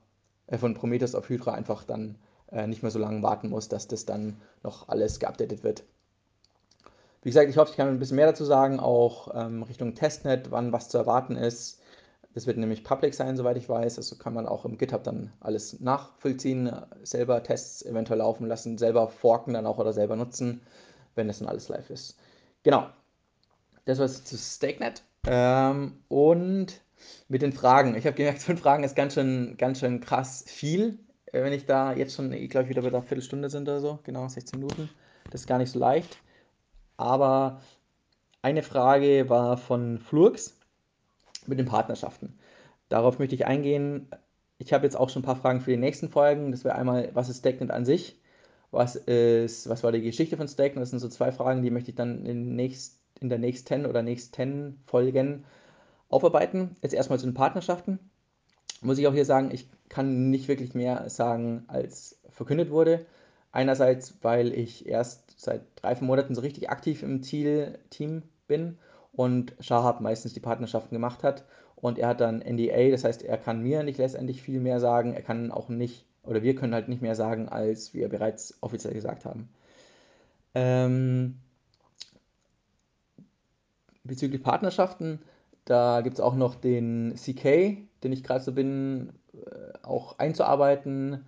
von 0.58 0.74
Prometheus 0.74 1.16
auf 1.16 1.30
Hydra 1.30 1.54
einfach 1.54 1.84
dann 1.84 2.16
äh, 2.52 2.68
nicht 2.68 2.82
mehr 2.82 2.92
so 2.92 3.00
lange 3.00 3.22
warten 3.22 3.50
muss, 3.50 3.68
dass 3.68 3.88
das 3.88 4.06
dann 4.06 4.42
noch 4.64 4.90
alles 4.90 5.20
geupdatet 5.20 5.64
wird. 5.64 5.84
Wie 7.22 7.30
gesagt, 7.30 7.50
ich 7.50 7.58
hoffe, 7.58 7.72
ich 7.72 7.78
kann 7.78 7.90
ein 7.90 8.00
bisschen 8.00 8.16
mehr 8.16 8.28
dazu 8.28 8.46
sagen, 8.46 8.80
auch 8.80 9.30
ähm, 9.36 9.64
Richtung 9.64 9.94
Testnet, 9.94 10.52
wann 10.52 10.72
was 10.72 10.90
zu 10.90 10.98
erwarten 10.98 11.36
ist. 11.36 11.82
Das 12.34 12.48
wird 12.48 12.58
nämlich 12.58 12.84
public 12.84 13.14
sein, 13.14 13.36
soweit 13.36 13.58
ich 13.58 13.68
weiß. 13.68 13.98
Also 13.98 14.16
kann 14.16 14.34
man 14.34 14.48
auch 14.48 14.64
im 14.64 14.78
GitHub 14.78 15.04
dann 15.04 15.34
alles 15.40 15.80
nachvollziehen, 15.80 16.72
selber 17.04 17.44
Tests 17.44 17.84
eventuell 17.84 18.20
laufen 18.20 18.48
lassen, 18.48 18.78
selber 18.78 19.10
forken 19.10 19.54
dann 19.54 19.66
auch 19.66 19.80
oder 19.80 19.94
selber 19.94 20.16
nutzen, 20.16 20.62
wenn 21.16 21.28
das 21.28 21.40
dann 21.40 21.50
alles 21.50 21.68
live 21.68 21.90
ist. 21.90 22.18
Genau. 22.64 22.88
Das 23.86 23.98
war 23.98 24.06
es 24.06 24.24
zu 24.24 24.38
StakeNet. 24.38 25.02
Ähm, 25.26 25.98
und 26.08 26.82
mit 27.28 27.42
den 27.42 27.54
Fragen. 27.54 27.96
Ich 27.96 28.06
habe 28.06 28.16
gemerkt, 28.16 28.40
fünf 28.44 28.62
Fragen 28.62 28.84
ist 28.84 28.96
ganz 28.96 29.14
schön, 29.14 29.56
ganz 29.58 29.80
schön 29.80 30.00
krass 30.00 30.44
viel. 30.48 31.00
Äh, 31.28 31.44
wenn 31.44 31.54
ich 31.54 31.66
da 31.66 31.94
jetzt 31.94 32.16
schon, 32.16 32.32
ich 32.32 32.50
glaube, 32.50 32.70
wieder 32.70 32.82
bei 32.82 32.90
einer 32.90 33.04
Viertelstunde 33.04 33.50
sind 33.50 33.68
oder 33.68 33.80
so, 33.80 34.00
genau, 34.04 34.28
16 34.28 34.60
Minuten. 34.60 34.90
Das 35.32 35.42
ist 35.42 35.48
gar 35.48 35.58
nicht 35.58 35.72
so 35.72 35.80
leicht. 35.80 36.18
Aber 36.98 37.62
eine 38.42 38.64
Frage 38.64 39.30
war 39.30 39.58
von 39.58 40.00
Flurks 40.00 40.58
mit 41.46 41.60
den 41.60 41.66
Partnerschaften. 41.66 42.38
Darauf 42.90 43.20
möchte 43.20 43.36
ich 43.36 43.46
eingehen. 43.46 44.10
Ich 44.58 44.74
habe 44.74 44.86
jetzt 44.86 44.96
auch 44.96 45.10
schon 45.10 45.22
ein 45.22 45.26
paar 45.26 45.36
Fragen 45.36 45.62
für 45.62 45.72
die 45.72 45.78
nächsten 45.78 46.10
Folgen. 46.10 46.52
Das 46.52 46.64
wäre 46.64 46.76
einmal, 46.76 47.10
was 47.14 47.30
ist 47.30 47.40
StakeNet 47.40 47.72
an 47.72 47.86
sich? 47.86 48.20
Was 48.72 48.96
ist, 48.96 49.68
was 49.70 49.84
war 49.84 49.92
die 49.92 50.02
Geschichte 50.02 50.38
von 50.38 50.48
StakeNet? 50.48 50.82
Das 50.82 50.90
sind 50.90 51.00
so 51.00 51.10
zwei 51.10 51.32
Fragen, 51.32 51.64
die 51.64 51.72
möchte 51.72 51.92
ich 51.92 51.96
dann 51.96 52.26
in, 52.26 52.56
nächst, 52.56 53.00
in 53.20 53.30
der 53.30 53.40
nächsten 53.40 53.86
oder 53.86 54.02
nächsten 54.02 54.82
Folgen 54.86 55.46
aufarbeiten. 56.10 56.76
Jetzt 56.82 56.94
erstmal 56.94 57.20
zu 57.20 57.26
den 57.26 57.34
Partnerschaften. 57.34 58.00
Muss 58.82 58.98
ich 58.98 59.08
auch 59.08 59.14
hier 59.14 59.26
sagen, 59.26 59.52
ich 59.52 59.70
kann 59.90 60.30
nicht 60.30 60.48
wirklich 60.48 60.74
mehr 60.74 61.10
sagen, 61.10 61.64
als 61.68 62.20
verkündet 62.30 62.72
wurde. 62.72 63.06
Einerseits, 63.52 64.16
weil 64.22 64.54
ich 64.54 64.88
erst 64.88 65.40
seit 65.40 65.62
drei, 65.76 65.96
vier 65.96 66.08
Monaten 66.08 66.36
so 66.36 66.42
richtig 66.42 66.70
aktiv 66.70 67.04
im 67.04 67.24
Ziel-Team 67.24 68.24
bin 68.48 68.78
und 69.12 69.56
Shahab 69.60 70.02
meistens 70.02 70.34
die 70.34 70.40
Partnerschaften 70.40 70.96
gemacht 70.96 71.24
hat. 71.24 71.44
Und 71.76 71.98
er 71.98 72.10
hat 72.10 72.22
dann 72.22 72.42
NDA, 72.42 72.90
das 72.92 73.04
heißt, 73.04 73.24
er 73.24 73.38
kann 73.38 73.62
mir 73.62 73.84
nicht 73.84 73.98
letztendlich 73.98 74.42
viel 74.42 74.60
mehr 74.60 74.80
sagen. 74.80 75.14
Er 75.14 75.22
kann 75.22 75.52
auch 75.52 75.70
nicht, 75.70 76.06
oder 76.24 76.44
wir 76.44 76.56
können 76.56 76.74
halt 76.74 76.90
nicht 76.90 77.02
mehr 77.02 77.16
sagen, 77.16 77.50
als 77.50 77.94
wir 77.94 78.10
bereits 78.10 78.58
offiziell 78.62 78.94
gesagt 78.94 79.26
haben. 79.26 79.50
Ähm, 80.56 81.40
bezüglich 84.04 84.44
Partnerschaften 84.44 85.20
da 85.70 86.02
gibt 86.02 86.16
es 86.16 86.20
auch 86.20 86.34
noch 86.34 86.56
den 86.56 87.14
CK, 87.16 87.78
den 88.04 88.12
ich 88.12 88.24
gerade 88.24 88.44
so 88.44 88.52
bin, 88.52 89.14
äh, 89.34 89.78
auch 89.84 90.18
einzuarbeiten. 90.18 91.28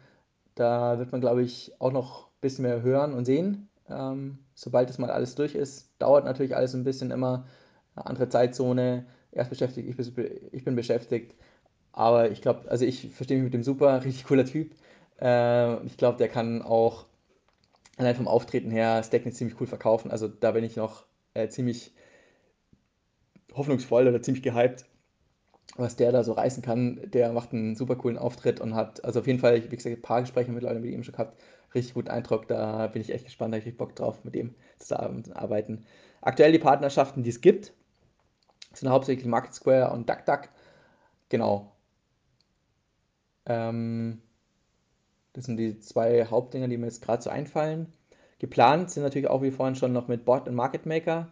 Da 0.55 0.97
wird 0.97 1.11
man, 1.11 1.21
glaube 1.21 1.43
ich, 1.43 1.73
auch 1.77 1.91
noch 1.91 2.27
ein 2.27 2.41
bisschen 2.41 2.63
mehr 2.63 2.81
hören 2.81 3.13
und 3.13 3.25
sehen, 3.25 3.69
ähm, 3.87 4.39
sobald 4.55 4.89
das 4.89 4.97
mal 4.97 5.11
alles 5.11 5.35
durch 5.35 5.53
ist. 5.53 5.91
Dauert 5.99 6.25
natürlich 6.25 6.55
alles 6.55 6.73
ein 6.73 6.83
bisschen 6.83 7.11
immer. 7.11 7.45
Andere 7.93 8.29
Zeitzone, 8.29 9.05
erst 9.31 9.51
beschäftigt, 9.51 9.87
ich 9.87 10.15
bin, 10.15 10.49
ich 10.51 10.63
bin 10.63 10.75
beschäftigt. 10.75 11.35
Aber 11.91 12.31
ich 12.31 12.41
glaube, 12.41 12.71
also 12.71 12.83
ich 12.83 13.13
verstehe 13.13 13.37
mich 13.37 13.43
mit 13.43 13.53
dem 13.53 13.63
super, 13.63 14.03
richtig 14.03 14.25
cooler 14.25 14.45
Typ. 14.45 14.73
Äh, 15.21 15.85
ich 15.85 15.97
glaube, 15.97 16.17
der 16.17 16.29
kann 16.29 16.63
auch 16.63 17.05
allein 17.97 18.15
vom 18.15 18.27
Auftreten 18.27 18.71
her 18.71 19.03
Stacknet 19.03 19.35
ziemlich 19.35 19.61
cool 19.61 19.67
verkaufen. 19.67 20.09
Also 20.09 20.27
da 20.27 20.51
bin 20.51 20.63
ich 20.63 20.77
noch 20.77 21.05
äh, 21.35 21.47
ziemlich 21.49 21.93
hoffnungsvoll 23.53 24.07
oder 24.07 24.21
ziemlich 24.21 24.43
gehypt, 24.43 24.85
was 25.75 25.95
der 25.95 26.11
da 26.11 26.23
so 26.23 26.33
reißen 26.33 26.63
kann. 26.63 27.01
Der 27.11 27.31
macht 27.33 27.53
einen 27.53 27.75
super 27.75 27.95
coolen 27.95 28.17
Auftritt 28.17 28.59
und 28.59 28.75
hat, 28.75 29.03
also 29.03 29.19
auf 29.19 29.27
jeden 29.27 29.39
Fall, 29.39 29.63
wie 29.71 29.75
gesagt, 29.75 29.95
ein 29.95 30.01
paar 30.01 30.21
Gespräche 30.21 30.51
mittlerweile 30.51 30.79
mit 30.79 30.91
ihm 30.91 31.03
schon 31.03 31.13
gehabt. 31.13 31.39
Richtig 31.73 31.93
guten 31.93 32.09
Eindruck, 32.09 32.47
da 32.47 32.87
bin 32.87 33.01
ich 33.01 33.13
echt 33.13 33.25
gespannt, 33.25 33.53
da 33.53 33.59
habe 33.59 33.69
ich 33.69 33.77
Bock 33.77 33.95
drauf, 33.95 34.23
mit 34.23 34.35
ihm 34.35 34.55
zu 34.77 34.99
arbeiten. 34.99 35.85
Aktuell 36.21 36.51
die 36.51 36.59
Partnerschaften, 36.59 37.23
die 37.23 37.29
es 37.29 37.41
gibt, 37.41 37.73
sind 38.73 38.89
hauptsächlich 38.89 39.25
Market 39.25 39.53
Square 39.53 39.91
und 39.91 40.09
DuckDuck. 40.09 40.49
Genau. 41.29 41.71
Ähm, 43.45 44.21
das 45.33 45.45
sind 45.45 45.57
die 45.57 45.79
zwei 45.79 46.25
Hauptdinger, 46.25 46.67
die 46.67 46.77
mir 46.77 46.87
jetzt 46.87 47.01
gerade 47.01 47.23
so 47.23 47.29
einfallen. 47.29 47.93
Geplant 48.39 48.91
sind 48.91 49.03
natürlich 49.03 49.29
auch 49.29 49.41
wie 49.41 49.51
vorhin 49.51 49.75
schon 49.75 49.93
noch 49.93 50.07
mit 50.07 50.25
Bot 50.25 50.47
und 50.47 50.55
Market 50.55 50.85
Maker 50.85 51.31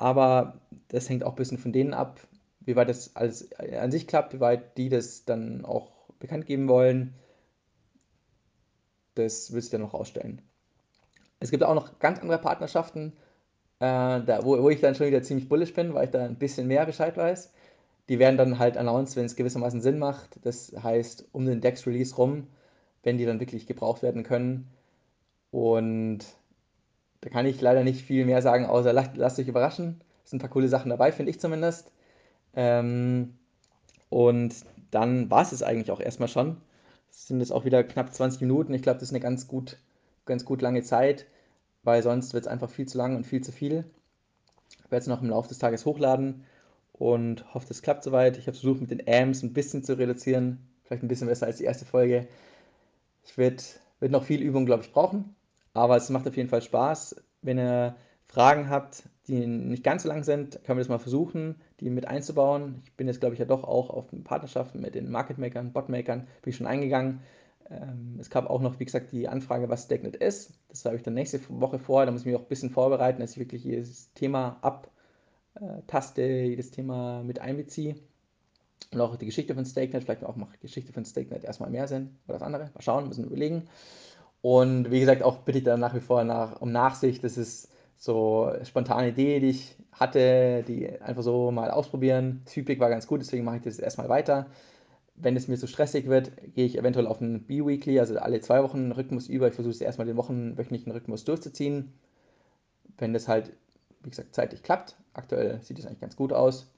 aber 0.00 0.60
das 0.88 1.08
hängt 1.10 1.24
auch 1.24 1.32
ein 1.32 1.36
bisschen 1.36 1.58
von 1.58 1.72
denen 1.72 1.92
ab, 1.92 2.20
wie 2.60 2.74
weit 2.74 2.88
das 2.88 3.14
alles 3.16 3.52
an 3.58 3.90
sich 3.90 4.06
klappt, 4.06 4.32
wie 4.32 4.40
weit 4.40 4.78
die 4.78 4.88
das 4.88 5.26
dann 5.26 5.64
auch 5.64 5.90
bekannt 6.18 6.46
geben 6.46 6.68
wollen. 6.68 7.14
Das 9.14 9.52
wird 9.52 9.62
sich 9.62 9.70
dann 9.70 9.82
noch 9.82 9.92
rausstellen. 9.92 10.40
Es 11.38 11.50
gibt 11.50 11.62
auch 11.62 11.74
noch 11.74 11.98
ganz 11.98 12.18
andere 12.18 12.38
Partnerschaften, 12.38 13.12
äh, 13.78 14.22
da, 14.22 14.40
wo, 14.42 14.62
wo 14.62 14.70
ich 14.70 14.80
dann 14.80 14.94
schon 14.94 15.06
wieder 15.06 15.22
ziemlich 15.22 15.50
bullish 15.50 15.74
bin, 15.74 15.92
weil 15.92 16.06
ich 16.06 16.10
da 16.10 16.24
ein 16.24 16.38
bisschen 16.38 16.66
mehr 16.66 16.86
Bescheid 16.86 17.16
weiß. 17.16 17.52
Die 18.08 18.18
werden 18.18 18.38
dann 18.38 18.58
halt 18.58 18.78
announced, 18.78 19.16
wenn 19.16 19.26
es 19.26 19.36
gewissermaßen 19.36 19.82
Sinn 19.82 19.98
macht. 19.98 20.38
Das 20.46 20.72
heißt, 20.82 21.28
um 21.32 21.44
den 21.44 21.60
Dex-Release 21.60 22.16
rum, 22.16 22.46
wenn 23.02 23.18
die 23.18 23.26
dann 23.26 23.40
wirklich 23.40 23.66
gebraucht 23.66 24.02
werden 24.02 24.22
können. 24.22 24.70
Und 25.50 26.24
da 27.20 27.30
kann 27.30 27.46
ich 27.46 27.60
leider 27.60 27.84
nicht 27.84 28.02
viel 28.04 28.24
mehr 28.24 28.42
sagen, 28.42 28.66
außer 28.66 28.92
lasst, 28.92 29.16
lasst 29.16 29.38
euch 29.38 29.48
überraschen. 29.48 30.00
Es 30.24 30.30
sind 30.30 30.38
ein 30.38 30.42
paar 30.42 30.50
coole 30.50 30.68
Sachen 30.68 30.90
dabei, 30.90 31.12
finde 31.12 31.30
ich 31.30 31.40
zumindest. 31.40 31.92
Ähm, 32.54 33.34
und 34.08 34.54
dann 34.90 35.30
war 35.30 35.42
es 35.42 35.52
es 35.52 35.62
eigentlich 35.62 35.90
auch 35.90 36.00
erstmal 36.00 36.28
schon. 36.28 36.56
Es 37.10 37.26
sind 37.26 37.40
jetzt 37.40 37.52
auch 37.52 37.64
wieder 37.64 37.84
knapp 37.84 38.12
20 38.12 38.40
Minuten. 38.40 38.74
Ich 38.74 38.82
glaube, 38.82 38.98
das 38.98 39.08
ist 39.08 39.12
eine 39.12 39.20
ganz 39.20 39.48
gut, 39.48 39.78
ganz 40.24 40.44
gut 40.44 40.62
lange 40.62 40.82
Zeit, 40.82 41.26
weil 41.82 42.02
sonst 42.02 42.32
wird 42.34 42.44
es 42.44 42.50
einfach 42.50 42.70
viel 42.70 42.86
zu 42.86 42.98
lang 42.98 43.16
und 43.16 43.26
viel 43.26 43.42
zu 43.42 43.52
viel. 43.52 43.84
Ich 44.84 44.90
werde 44.90 45.02
es 45.02 45.06
noch 45.06 45.22
im 45.22 45.30
Laufe 45.30 45.48
des 45.48 45.58
Tages 45.58 45.84
hochladen 45.84 46.44
und 46.92 47.54
hoffe, 47.54 47.66
das 47.68 47.82
klappt 47.82 48.04
soweit. 48.04 48.38
Ich 48.38 48.46
habe 48.46 48.56
versucht, 48.56 48.80
mit 48.80 48.90
den 48.90 49.06
Amps 49.08 49.42
ein 49.42 49.52
bisschen 49.52 49.84
zu 49.84 49.98
reduzieren. 49.98 50.58
Vielleicht 50.84 51.02
ein 51.02 51.08
bisschen 51.08 51.28
besser 51.28 51.46
als 51.46 51.58
die 51.58 51.64
erste 51.64 51.84
Folge. 51.84 52.26
Ich 53.24 53.38
werde 53.38 53.62
noch 54.00 54.24
viel 54.24 54.42
Übung, 54.42 54.66
glaube 54.66 54.82
ich, 54.82 54.92
brauchen. 54.92 55.34
Aber 55.72 55.96
es 55.96 56.10
macht 56.10 56.26
auf 56.26 56.36
jeden 56.36 56.48
Fall 56.48 56.62
Spaß. 56.62 57.16
Wenn 57.42 57.58
ihr 57.58 57.96
Fragen 58.26 58.68
habt, 58.70 59.04
die 59.26 59.46
nicht 59.46 59.84
ganz 59.84 60.02
so 60.02 60.08
lang 60.08 60.24
sind, 60.24 60.62
können 60.64 60.78
wir 60.78 60.82
das 60.82 60.88
mal 60.88 60.98
versuchen, 60.98 61.56
die 61.80 61.90
mit 61.90 62.06
einzubauen. 62.06 62.82
Ich 62.84 62.92
bin 62.94 63.06
jetzt, 63.06 63.20
glaube 63.20 63.34
ich, 63.34 63.38
ja 63.38 63.44
doch 63.44 63.64
auch 63.64 63.90
auf 63.90 64.06
Partnerschaften 64.24 64.80
mit 64.80 64.94
den 64.94 65.10
Market-Makern, 65.10 65.72
Bot-Makern, 65.72 66.26
bin 66.42 66.50
ich 66.50 66.56
schon 66.56 66.66
eingegangen. 66.66 67.20
Ähm, 67.70 68.18
es 68.20 68.30
gab 68.30 68.50
auch 68.50 68.60
noch, 68.60 68.80
wie 68.80 68.84
gesagt, 68.84 69.12
die 69.12 69.28
Anfrage, 69.28 69.68
was 69.68 69.84
StakeNet 69.84 70.16
ist. 70.16 70.52
Das 70.68 70.84
habe 70.84 70.96
ich 70.96 71.02
dann 71.02 71.14
nächste 71.14 71.40
Woche 71.48 71.78
vor. 71.78 72.04
Da 72.04 72.12
muss 72.12 72.22
ich 72.22 72.26
mich 72.26 72.36
auch 72.36 72.42
ein 72.42 72.48
bisschen 72.48 72.70
vorbereiten, 72.70 73.20
dass 73.20 73.32
ich 73.32 73.38
wirklich 73.38 73.64
jedes 73.64 74.12
Thema 74.14 74.58
abtaste, 75.54 76.22
jedes 76.22 76.70
Thema 76.70 77.22
mit 77.22 77.38
einbeziehe. 77.38 77.96
Und 78.92 79.00
auch 79.00 79.16
die 79.16 79.26
Geschichte 79.26 79.54
von 79.54 79.64
StakeNet, 79.64 80.04
vielleicht 80.04 80.24
auch 80.24 80.36
macht 80.36 80.60
Geschichte 80.60 80.92
von 80.92 81.04
StakeNet 81.04 81.44
erstmal 81.44 81.70
mehr 81.70 81.86
Sinn 81.86 82.16
oder 82.26 82.38
das 82.38 82.42
andere. 82.42 82.70
Mal 82.74 82.82
schauen, 82.82 83.06
müssen 83.06 83.22
wir 83.22 83.28
überlegen. 83.28 83.68
Und 84.42 84.90
wie 84.90 85.00
gesagt, 85.00 85.22
auch 85.22 85.38
bitte 85.38 85.58
ich 85.58 85.64
dann 85.64 85.80
nach 85.80 85.94
wie 85.94 86.00
vor 86.00 86.24
nach, 86.24 86.60
um 86.60 86.72
Nachsicht. 86.72 87.22
Das 87.24 87.36
ist 87.36 87.68
so 87.98 88.44
eine 88.44 88.64
spontane 88.64 89.08
Idee, 89.08 89.40
die 89.40 89.50
ich 89.50 89.76
hatte, 89.92 90.64
die 90.66 91.00
einfach 91.00 91.22
so 91.22 91.50
mal 91.50 91.70
ausprobieren. 91.70 92.42
Feedback 92.46 92.80
war 92.80 92.88
ganz 92.88 93.06
gut, 93.06 93.20
deswegen 93.20 93.44
mache 93.44 93.56
ich 93.56 93.62
das 93.62 93.78
erstmal 93.78 94.08
weiter. 94.08 94.46
Wenn 95.14 95.36
es 95.36 95.48
mir 95.48 95.58
zu 95.58 95.66
stressig 95.66 96.06
wird, 96.06 96.32
gehe 96.54 96.64
ich 96.64 96.78
eventuell 96.78 97.06
auf 97.06 97.20
einen 97.20 97.42
B-Weekly, 97.44 98.00
also 98.00 98.18
alle 98.18 98.40
zwei 98.40 98.62
Wochen 98.62 98.92
Rhythmus 98.92 99.28
über. 99.28 99.48
Ich 99.48 99.54
versuche 99.54 99.74
es 99.74 99.80
erstmal 99.82 100.06
den 100.06 100.16
wochenwöchentlichen 100.16 100.92
Rhythmus 100.92 101.24
durchzuziehen. 101.24 101.92
Wenn 102.96 103.12
das 103.12 103.28
halt, 103.28 103.52
wie 104.02 104.10
gesagt, 104.10 104.34
zeitlich 104.34 104.62
klappt. 104.62 104.96
Aktuell 105.12 105.60
sieht 105.60 105.78
es 105.78 105.86
eigentlich 105.86 106.00
ganz 106.00 106.16
gut 106.16 106.32
aus. 106.32 106.70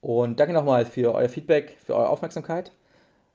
Und 0.00 0.38
danke 0.38 0.54
nochmal 0.54 0.86
für 0.86 1.12
euer 1.12 1.28
Feedback, 1.28 1.76
für 1.84 1.96
eure 1.96 2.10
Aufmerksamkeit. 2.10 2.70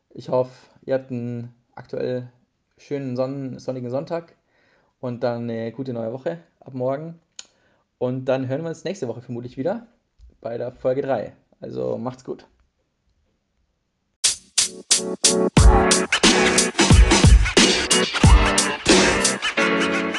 Ich 0.10 0.30
hoffe, 0.30 0.54
ihr 0.86 0.94
habt 0.94 1.12
einen 1.12 1.54
aktuell 1.76 2.32
schönen 2.78 3.16
sonnen 3.16 3.60
sonnigen 3.60 3.90
Sonntag 3.90 4.36
und 5.00 5.24
dann 5.24 5.44
eine 5.44 5.72
gute 5.72 5.94
neue 5.94 6.14
Woche 6.14 6.40
ab 6.60 6.74
morgen. 6.74 7.20
Und 7.98 8.26
dann 8.26 8.48
hören 8.48 8.64
wir 8.64 8.70
uns 8.70 8.84
nächste 8.84 9.08
Woche 9.08 9.22
vermutlich 9.22 9.58
wieder 9.58 9.88
bei 10.42 10.58
der 10.58 10.72
Folge 10.72 11.02
3. 11.02 11.34
Also 11.62 11.98
macht's 11.98 12.24
gut. 12.24 12.48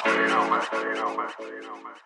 You 0.06 0.26
know, 0.28 0.48
man. 0.48 1.96